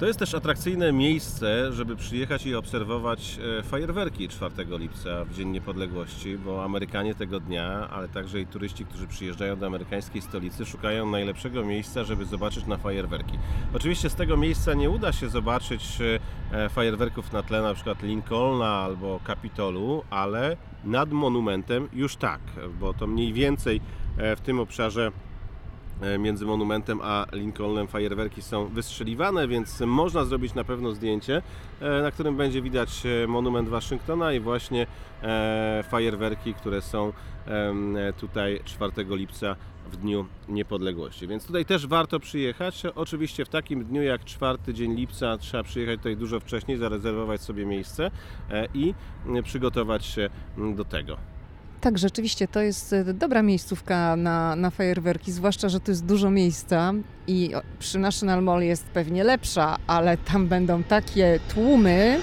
[0.00, 5.48] To jest też atrakcyjne miejsce, żeby przyjechać i obserwować e, fajerwerki 4 lipca w Dzień
[5.48, 11.10] Niepodległości, bo Amerykanie tego dnia, ale także i turyści, którzy przyjeżdżają do amerykańskiej stolicy, szukają
[11.10, 13.38] najlepszego miejsca, żeby zobaczyć na fajerwerki.
[13.74, 15.98] Oczywiście z tego miejsca nie uda się zobaczyć
[16.52, 22.40] e, fajerwerków na tle przykład Lincolna albo Kapitolu, ale nad monumentem już tak,
[22.80, 23.80] bo to mniej więcej
[24.18, 25.29] e, w tym obszarze e,
[26.18, 31.42] między monumentem a Lincolnem fajerwerki są wystrzeliwane, więc można zrobić na pewno zdjęcie,
[31.80, 34.86] e, na którym będzie widać e, monument Waszyngtona i właśnie
[35.22, 37.12] e, fajerwerki, które są
[38.18, 39.56] tutaj 4 lipca
[39.90, 41.26] w Dniu Niepodległości.
[41.26, 42.82] Więc tutaj też warto przyjechać.
[42.94, 47.66] Oczywiście w takim dniu jak 4 dzień lipca trzeba przyjechać tutaj dużo wcześniej, zarezerwować sobie
[47.66, 48.10] miejsce
[48.50, 48.94] e, i
[49.36, 50.30] e, przygotować się
[50.74, 51.16] do tego.
[51.80, 56.30] Tak, rzeczywiście to jest e, dobra miejscówka na, na fajerwerki, zwłaszcza, że tu jest dużo
[56.30, 56.92] miejsca
[57.26, 62.20] i przy National Mall jest pewnie lepsza, ale tam będą takie tłumy.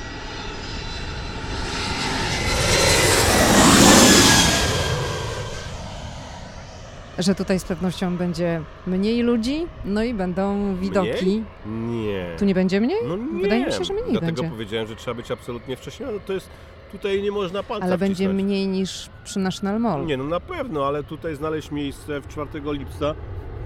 [7.19, 11.43] Że tutaj z pewnością będzie mniej ludzi, no i będą widoki.
[11.65, 12.25] Nie.
[12.39, 12.97] Tu nie będzie mniej?
[13.07, 13.41] No nie.
[13.41, 14.49] Wydaje mi się, że mniej Dlatego będzie.
[14.49, 16.09] powiedziałem, że trzeba być absolutnie wcześniej.
[16.13, 16.49] No to jest,
[16.91, 18.43] tutaj nie można palca Ale będzie wcisnąć.
[18.43, 20.05] mniej niż przy National Mall.
[20.05, 23.15] Nie, no na pewno, ale tutaj znaleźć miejsce w 4 lipca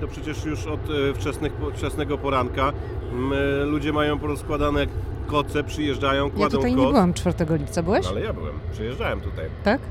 [0.01, 2.73] to przecież już od e, wczesnych, wczesnego poranka
[3.13, 4.85] m, e, ludzie mają porozkładane
[5.27, 6.79] koce, przyjeżdżają, Ja kładą tutaj koc.
[6.81, 8.05] nie byłam 4 lipca, byłeś?
[8.05, 9.45] No, ale ja byłem, przyjeżdżałem tutaj.
[9.63, 9.81] Tak?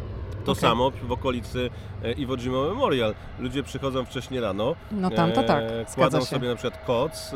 [0.44, 0.60] To Okej.
[0.62, 1.70] samo w okolicy
[2.04, 3.14] e, Iwo Jima Memorial.
[3.38, 5.64] Ludzie przychodzą wcześniej rano, No tam to tak,
[5.94, 6.26] kładą się.
[6.26, 7.32] sobie na przykład koc,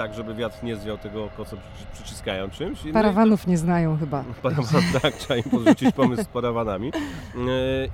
[0.00, 2.82] tak żeby wiatr nie zwiał tego koca, przy- przyciskają czymś.
[2.84, 4.24] No i to- Parawanów nie znają chyba.
[4.42, 6.88] Parawan, tak, trzeba im podrzucić pomysł z parawanami.
[6.88, 7.40] E,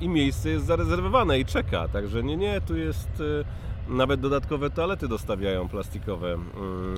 [0.00, 3.08] I miejsce jest zarezerwowane i czeka, także nie, nie, tu jest
[3.40, 3.44] e,
[3.88, 6.44] nawet dodatkowe toalety dostawiają plastikowe, mm,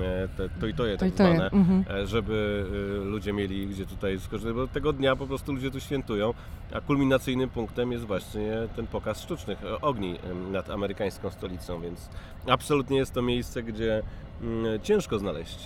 [0.02, 1.84] e, te, to i to je tak to zwane, Mhm.
[1.90, 2.64] e, żeby
[3.02, 6.34] e, ludzie mieli gdzie tutaj skorzystać, bo tego dnia po prostu ludzie tu świętują,
[6.72, 10.18] a kulminacyjnym punktem jest właśnie ten pokaz sztucznych e, ogni
[10.52, 12.08] nad amerykańską stolicą, więc
[12.48, 14.02] absolutnie jest to miejsce, gdzie
[14.42, 15.58] mm, ciężko znaleźć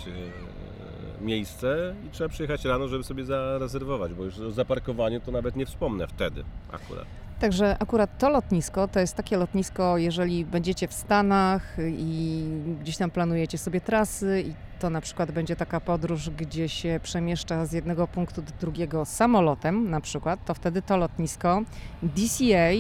[1.21, 5.67] miejsce i trzeba przyjechać rano, żeby sobie zarezerwować, bo już o zaparkowaniu to nawet nie
[5.67, 7.07] wspomnę wtedy akurat.
[7.42, 12.44] Także akurat to lotnisko to jest takie lotnisko, jeżeli będziecie w Stanach i
[12.81, 17.66] gdzieś tam planujecie sobie trasy i to na przykład będzie taka podróż, gdzie się przemieszcza
[17.66, 21.62] z jednego punktu do drugiego samolotem na przykład, to wtedy to lotnisko
[22.02, 22.70] DCA,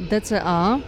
[0.00, 0.78] DCA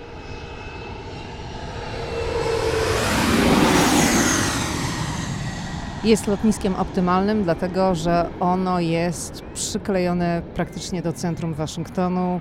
[6.05, 12.41] jest lotniskiem optymalnym, dlatego że ono jest przyklejone praktycznie do centrum Waszyngtonu.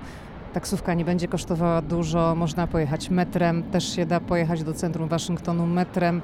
[0.54, 5.66] Taksówka nie będzie kosztowała dużo, można pojechać metrem, też się da pojechać do centrum Waszyngtonu
[5.66, 6.22] metrem.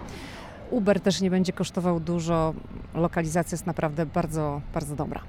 [0.70, 2.54] Uber też nie będzie kosztował dużo.
[2.94, 5.20] Lokalizacja jest naprawdę bardzo, bardzo dobra.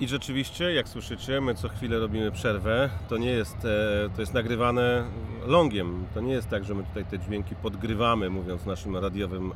[0.00, 2.90] I rzeczywiście, jak słyszycie, my co chwilę robimy przerwę.
[3.08, 5.04] To nie jest, e, to jest nagrywane
[5.46, 6.04] longiem.
[6.14, 9.52] To nie jest tak, że my tutaj te dźwięki podgrywamy, mówiąc naszym radiowym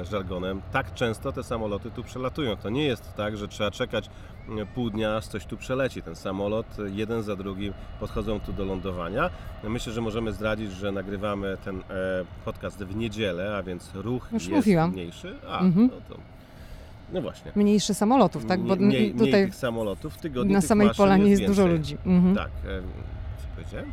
[0.00, 0.60] e, żargonem.
[0.72, 2.56] Tak często te samoloty tu przelatują.
[2.56, 4.10] To nie jest tak, że trzeba czekać
[4.58, 6.02] e, pół dnia, aż coś tu przeleci.
[6.02, 9.30] Ten samolot jeden za drugim podchodzą tu do lądowania.
[9.64, 11.82] Myślę, że możemy zdradzić, że nagrywamy ten
[12.44, 14.90] podcast w niedzielę, a więc ruch Już jest mówiłam.
[14.90, 15.36] mniejszy.
[15.48, 15.90] A, Mhm.
[15.92, 16.20] no to...
[17.12, 17.52] No właśnie.
[17.54, 18.60] Mniejszy samolotów, tak?
[18.60, 21.78] Bo Mniej, mniej, mniej tutaj tych samolotów w tygodniu na samej polanie jest dużo więcej.
[21.78, 21.96] ludzi.
[22.06, 22.34] Mhm.
[22.36, 22.48] Tak.
[22.48, 22.82] e,
[23.42, 23.92] Co powiedziałem?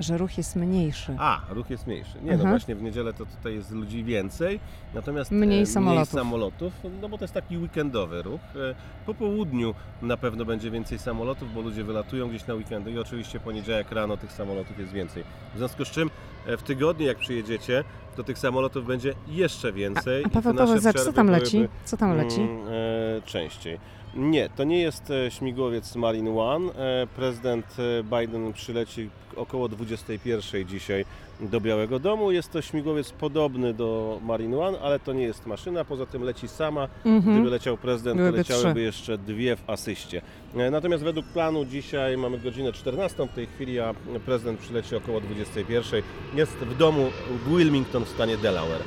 [0.00, 1.16] Że ruch jest mniejszy.
[1.18, 2.18] A, ruch jest mniejszy.
[2.22, 2.48] Nie, no Aha.
[2.50, 4.60] właśnie w niedzielę to tutaj jest ludzi więcej,
[4.94, 6.12] natomiast Mniej e, samolotów.
[6.12, 8.40] mniej samolotów, no bo to jest taki weekendowy ruch.
[8.56, 8.74] E,
[9.06, 13.40] Po południu na pewno będzie więcej samolotów, bo ludzie wylatują gdzieś na weekendy i oczywiście
[13.40, 15.24] poniedziałek rano tych samolotów jest więcej.
[15.54, 16.10] W związku z czym
[16.46, 17.84] w tygodniu jak przyjedziecie,
[18.18, 20.24] to tych samolotów będzie jeszcze więcej.
[20.24, 21.68] A i Paweł Paweł, co przerwy tam leci?
[21.84, 22.40] Co tam leci?
[22.40, 23.78] Mm, e, częściej.
[24.14, 26.72] Nie, to nie jest e, śmigłowiec Marine One.
[26.72, 31.04] E, prezydent e, Biden przyleci około 21 dzisiaj
[31.40, 32.30] do Białego Domu.
[32.32, 35.84] Jest to śmigłowiec podobny do Marine One, ale to nie jest maszyna.
[35.84, 36.88] Poza tym leci sama.
[37.04, 37.34] Mhm.
[37.34, 38.80] Gdyby leciał prezydent, to Byłyby leciałyby trzy.
[38.80, 40.22] jeszcze dwie w asyście.
[40.56, 43.94] E, Natomiast według planu dzisiaj mamy godzinę 14 w tej chwili, a
[44.26, 46.02] prezydent przyleci około 21.
[46.34, 47.06] Jest w domu
[47.46, 48.82] w Wilmington w stanie Delaware.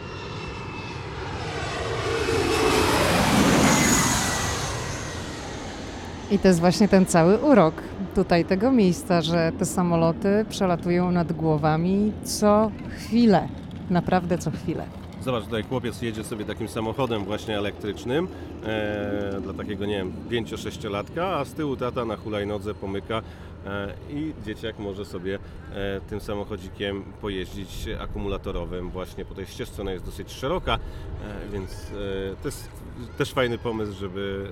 [6.31, 7.73] I to jest właśnie ten cały urok
[8.15, 13.47] tutaj tego miejsca, że te samoloty przelatują nad głowami co chwilę.
[13.89, 14.85] Naprawdę co chwilę.
[15.21, 18.27] Zobacz, tutaj chłopiec jedzie sobie takim samochodem właśnie elektrycznym
[18.63, 23.21] e, dla takiego, nie wiem, 5-6-latka, a z tyłu tata na hulajnodze pomyka
[23.65, 25.39] e, i dzieciak może sobie
[25.73, 29.81] e, tym samochodzikiem pojeździć akumulatorowym właśnie po tej ścieżce.
[29.81, 32.69] Ona jest dosyć szeroka, e, więc e, to jest
[33.17, 34.47] też fajny pomysł, żeby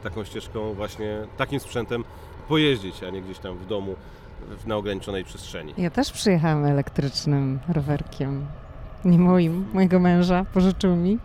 [0.00, 2.04] e, taką ścieżką właśnie takim sprzętem
[2.48, 3.94] pojeździć, a nie gdzieś tam w domu
[4.66, 5.74] na ograniczonej przestrzeni.
[5.78, 8.46] Ja też przyjechałam elektrycznym rowerkiem.
[9.04, 11.18] Nie moim, mojego męża, pożyczył mi,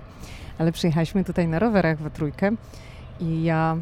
[0.58, 2.52] ale przyjechaliśmy tutaj na rowerach we trójkę
[3.20, 3.78] i ja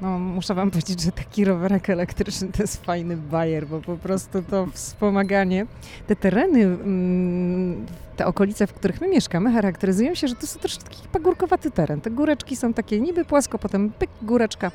[0.00, 4.42] no, muszę wam powiedzieć, że taki rowerek elektryczny to jest fajny bajer, bo po prostu
[4.42, 5.66] to wspomaganie.
[6.06, 7.86] Te tereny, mm,
[8.16, 12.00] te okolice, w których my mieszkamy, charakteryzują się, że to są troszkę taki pagórkowaty teren.
[12.00, 14.70] Te góreczki są takie niby płasko, potem pyk, góreczka.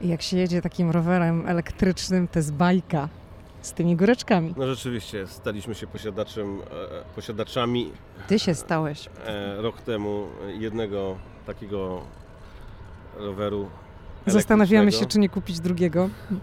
[0.00, 3.08] I jak się jedzie takim rowerem elektrycznym, to jest bajka
[3.62, 4.54] z tymi góreczkami.
[4.56, 7.92] No rzeczywiście, staliśmy się posiadaczem, e, posiadaczami
[8.28, 9.08] Ty się stałeś.
[9.26, 10.26] e, rok temu
[10.58, 12.00] jednego takiego
[13.16, 13.70] roweru.
[14.26, 16.08] Zastanawiamy się, czy nie kupić drugiego.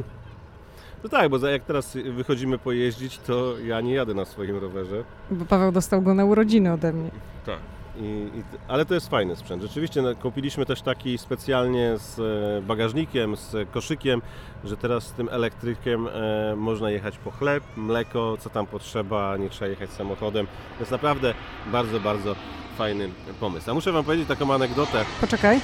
[1.03, 5.03] No tak, bo jak teraz wychodzimy pojeździć, to ja nie jadę na swoim rowerze.
[5.31, 7.11] Bo Paweł dostał go na urodziny ode mnie.
[7.45, 7.59] Tak.
[7.99, 9.61] I, i, ale to jest fajny sprzęt.
[9.61, 14.21] Rzeczywiście no, kupiliśmy też taki specjalnie z e, bagażnikiem, z koszykiem,
[14.63, 19.49] że teraz z tym elektrykiem e, można jechać po chleb, mleko, co tam potrzeba, nie
[19.49, 20.47] trzeba jechać samochodem.
[20.47, 21.33] To jest naprawdę
[21.71, 22.35] bardzo, bardzo
[22.77, 23.71] fajny pomysł.
[23.71, 25.59] A muszę Wam powiedzieć taką anegdotę Poczekaj.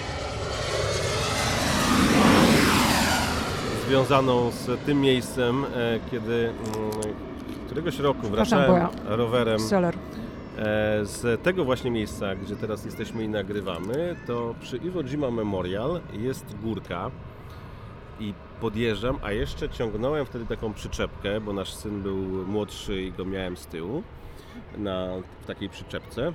[3.87, 6.91] związaną z tym miejscem, e, kiedy mm,
[7.65, 9.95] któregoś roku wracałem rowerem Solar.
[10.63, 16.01] E, Z tego właśnie miejsca, gdzie teraz jesteśmy i nagrywamy, to przy Iwo Jima Memorial
[16.13, 17.11] jest górka
[18.19, 23.25] i podjeżdżam, a jeszcze ciągnąłem wtedy taką przyczepkę, bo nasz syn był młodszy i go
[23.25, 24.03] miałem z tyłu
[24.77, 25.07] na,
[25.41, 26.33] w takiej przyczepce.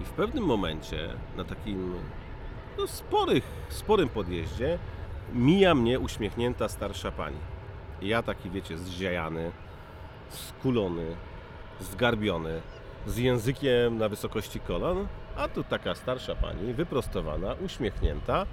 [0.00, 1.94] I w pewnym momencie na takim
[2.78, 4.78] no, sporych, sporym podjeździe
[5.34, 7.38] mija mnie uśmiechnięta starsza pani.
[8.02, 9.52] Ja taki, wiecie, zziajany,
[10.28, 11.06] skulony,
[11.80, 12.60] zgarbiony,
[13.06, 18.46] z językiem na wysokości kolan, a tu taka starsza pani, wyprostowana, uśmiechnięta,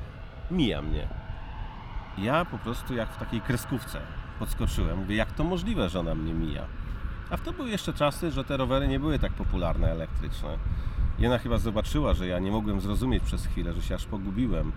[0.51, 1.07] mija mnie.
[2.17, 4.01] Ja po prostu jak w takiej kreskówce
[4.39, 4.97] podskoczyłem.
[4.99, 6.65] Mówię, jak to możliwe, że ona mnie mija?
[7.29, 10.57] A w to były jeszcze czasy, że te rowery nie były tak popularne elektryczne.
[11.19, 14.71] I ona chyba zobaczyła, że ja nie mogłem zrozumieć przez chwilę, że się aż pogubiłem,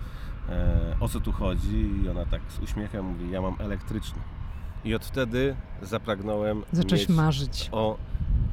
[0.48, 1.90] e, o co tu chodzi.
[2.04, 4.22] I ona tak z uśmiechem mówi, ja mam elektryczny.
[4.84, 7.68] I od wtedy zapragnąłem Zacząłeś mieć marzyć.
[7.72, 7.96] o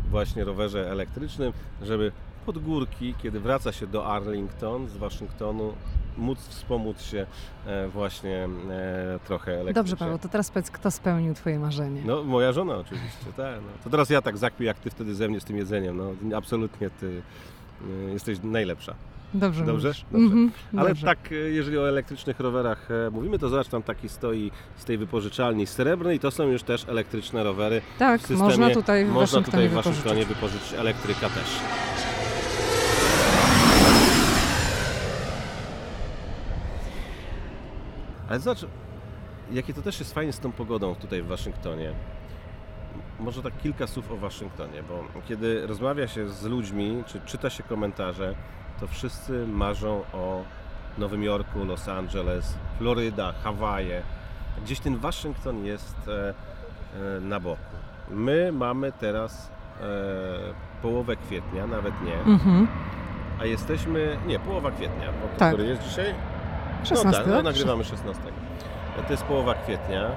[0.09, 2.11] właśnie rowerze elektrycznym, żeby
[2.45, 5.73] pod górki, kiedy wraca się do Arlington z Waszyngtonu,
[6.17, 7.25] móc wspomóc się
[7.65, 9.73] e, właśnie e, trochę elektrycznie.
[9.73, 12.01] Dobrze, Paweł, to teraz powiedz, kto spełnił twoje marzenie.
[12.05, 13.55] No, moja żona oczywiście, tak.
[13.55, 13.67] No.
[13.83, 15.97] To teraz ja tak zakpię, jak ty wtedy ze mnie z tym jedzeniem.
[15.97, 17.21] No, absolutnie ty
[17.81, 18.95] e, jesteś najlepsza.
[19.33, 19.87] Dobrze Dobrze?
[20.11, 20.23] Dobrze.
[20.25, 21.05] Mhm, Ale dobrze.
[21.05, 24.97] tak, e, jeżeli o elektrycznych rowerach e, mówimy, to zobacz, tam taki stoi z tej
[24.97, 27.81] wypożyczalni srebrnej, to są już też elektryczne rowery.
[27.99, 30.03] Tak, systemie można tutaj w Można Waszyngtonie tutaj w wypożyczyć.
[30.03, 31.59] Waszyngtonie wypożyczyć elektryka też.
[38.29, 38.65] Ale zobacz,
[39.51, 41.93] jakie to też jest fajnie z tą pogodą tutaj w Waszyngtonie.
[43.19, 47.63] Może tak kilka słów o Waszyngtonie, bo kiedy rozmawia się z ludźmi, czy czyta się
[47.63, 48.35] komentarze,
[48.79, 50.43] to wszyscy marzą o
[50.97, 54.01] Nowym Jorku, Los Angeles, Floryda, Hawaje.
[54.63, 56.33] Gdzieś ten Waszyngton jest e,
[57.17, 57.61] e, na boku.
[58.09, 59.51] My mamy teraz
[59.81, 59.83] e,
[60.81, 62.67] połowę kwietnia, nawet nie, Mhm.
[63.41, 65.53] a jesteśmy, nie, połowa kwietnia, bo Tak.
[65.53, 66.13] który jest dzisiaj?
[66.83, 67.43] 16, no tak, no, tak?
[67.43, 68.23] nagrywamy 16.
[69.07, 70.11] To jest połowa kwietnia.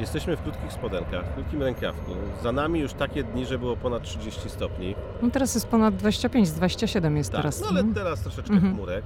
[0.00, 2.10] Jesteśmy w krótkich spodenkach, w krótkim rękawku.
[2.42, 4.94] Za nami już takie dni, że było ponad 30 stopni.
[5.22, 7.60] No teraz jest ponad 25, 27 jest Tak, teraz.
[7.60, 7.94] no ale Mhm.
[7.94, 8.74] teraz troszeczkę Mhm.
[8.74, 9.04] chmurek.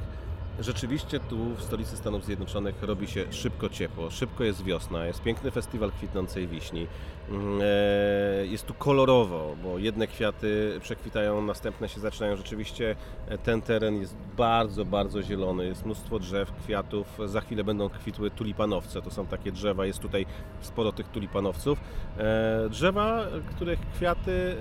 [0.60, 5.50] Rzeczywiście tu w stolicy Stanów Zjednoczonych robi się szybko ciepło, szybko jest wiosna, jest piękny
[5.50, 6.86] festiwal kwitnącej wiśni.
[7.30, 12.36] Mm, e, Jest tu kolorowo, bo jedne kwiaty przekwitają, następne się zaczynają.
[12.36, 12.96] Rzeczywiście
[13.28, 15.66] e, ten teren jest bardzo, bardzo zielony.
[15.66, 17.18] Jest mnóstwo drzew, kwiatów.
[17.26, 19.02] Za chwilę będą kwitły tulipanowce.
[19.02, 20.26] To są takie drzewa, jest tutaj
[20.60, 21.78] sporo tych tulipanowców.
[22.18, 24.56] E, Drzewa, których kwiaty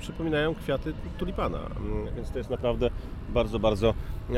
[0.00, 1.58] przypominają kwiaty tulipana.
[1.58, 2.90] Mm, Więc to jest naprawdę
[3.28, 3.94] bardzo, bardzo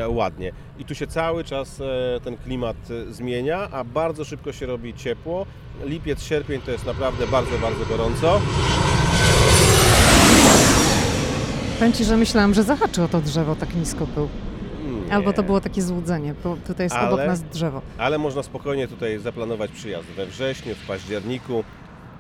[0.09, 0.53] ładnie.
[0.79, 1.83] I tu się cały czas
[2.25, 2.77] ten klimat
[3.11, 5.47] zmienia, a bardzo szybko się robi ciepło.
[5.83, 8.41] Lipiec, sierpień to jest naprawdę bardzo, bardzo gorąco.
[11.79, 14.29] Powiem Ci, że myślałam, że zahaczy o to drzewo, tak nisko był.
[15.07, 15.13] Nie.
[15.15, 17.83] Albo to było takie złudzenie, bo tutaj jest obok Ale- nas drzewo.
[17.99, 21.65] Ale można spokojnie tutaj zaplanować przyjazd we wrześniu, w październiku.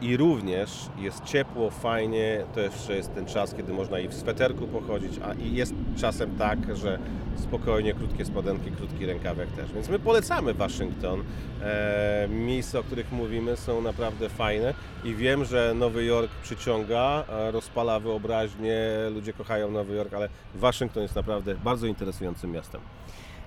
[0.01, 4.67] I również jest ciepło, fajnie, to jeszcze jest ten czas, kiedy można i w sweterku
[4.67, 6.99] pochodzić, a i jest czasem tak, że
[7.37, 9.73] spokojnie, krótkie spodenki, krótki rękawek też.
[9.73, 11.25] Więc my polecamy Waszyngton.
[11.63, 14.75] E, miejsca, o których mówimy są naprawdę fajne
[15.05, 18.79] i wiem, że Nowy Jork przyciąga, e, rozpala wyobraźnię,
[19.15, 22.81] ludzie kochają Nowy Jork, ale Waszyngton jest naprawdę bardzo interesującym miastem.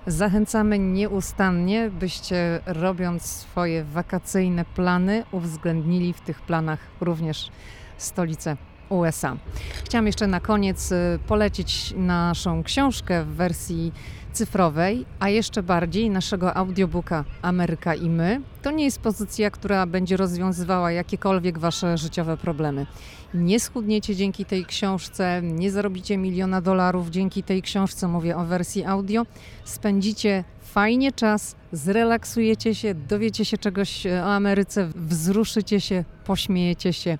[0.06, 7.50] Zachęcamy nieustannie, byście robiąc swoje wakacyjne plany, uwzględnili w tych planach również
[7.98, 8.56] stolicę
[8.88, 9.36] USA.
[9.84, 13.92] Chciałam jeszcze na koniec y, polecić naszą książkę w wersji
[14.38, 18.40] cyfrowej, a jeszcze bardziej naszego audiobooka Ameryka i my.
[18.62, 22.86] To nie jest pozycja, która będzie rozwiązywała jakiekolwiek wasze życiowe problemy.
[23.34, 28.84] Nie schudniecie dzięki tej książce, nie zarobicie miliona dolarów dzięki tej książce, mówię o wersji
[28.84, 29.26] audio.
[29.64, 37.18] Spędzicie fajnie czas, zrelaksujecie się, dowiecie się czegoś o Ameryce, wzruszycie się, pośmiejecie się.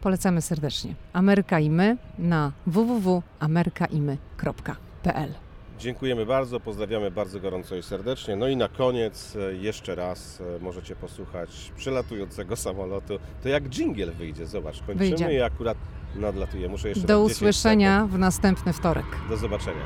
[0.00, 0.94] Polecamy serdecznie.
[1.12, 5.43] Ameryka i my na www.amerykaimy.pl
[5.84, 8.36] Dziękujemy bardzo, pozdrawiamy bardzo gorąco i serdecznie.
[8.36, 13.18] No i na koniec e, jeszcze raz e, możecie posłuchać przylatującego samolotu.
[13.42, 15.34] To jak dżingiel wyjdzie, zobacz, kończymy Wyjdzie.
[15.34, 15.78] i akurat
[16.16, 16.68] nadlatuje.
[16.68, 19.06] Muszę jeszcze Do raz 10 usłyszenia w następny wtorek.
[19.28, 19.82] Do zobaczenia.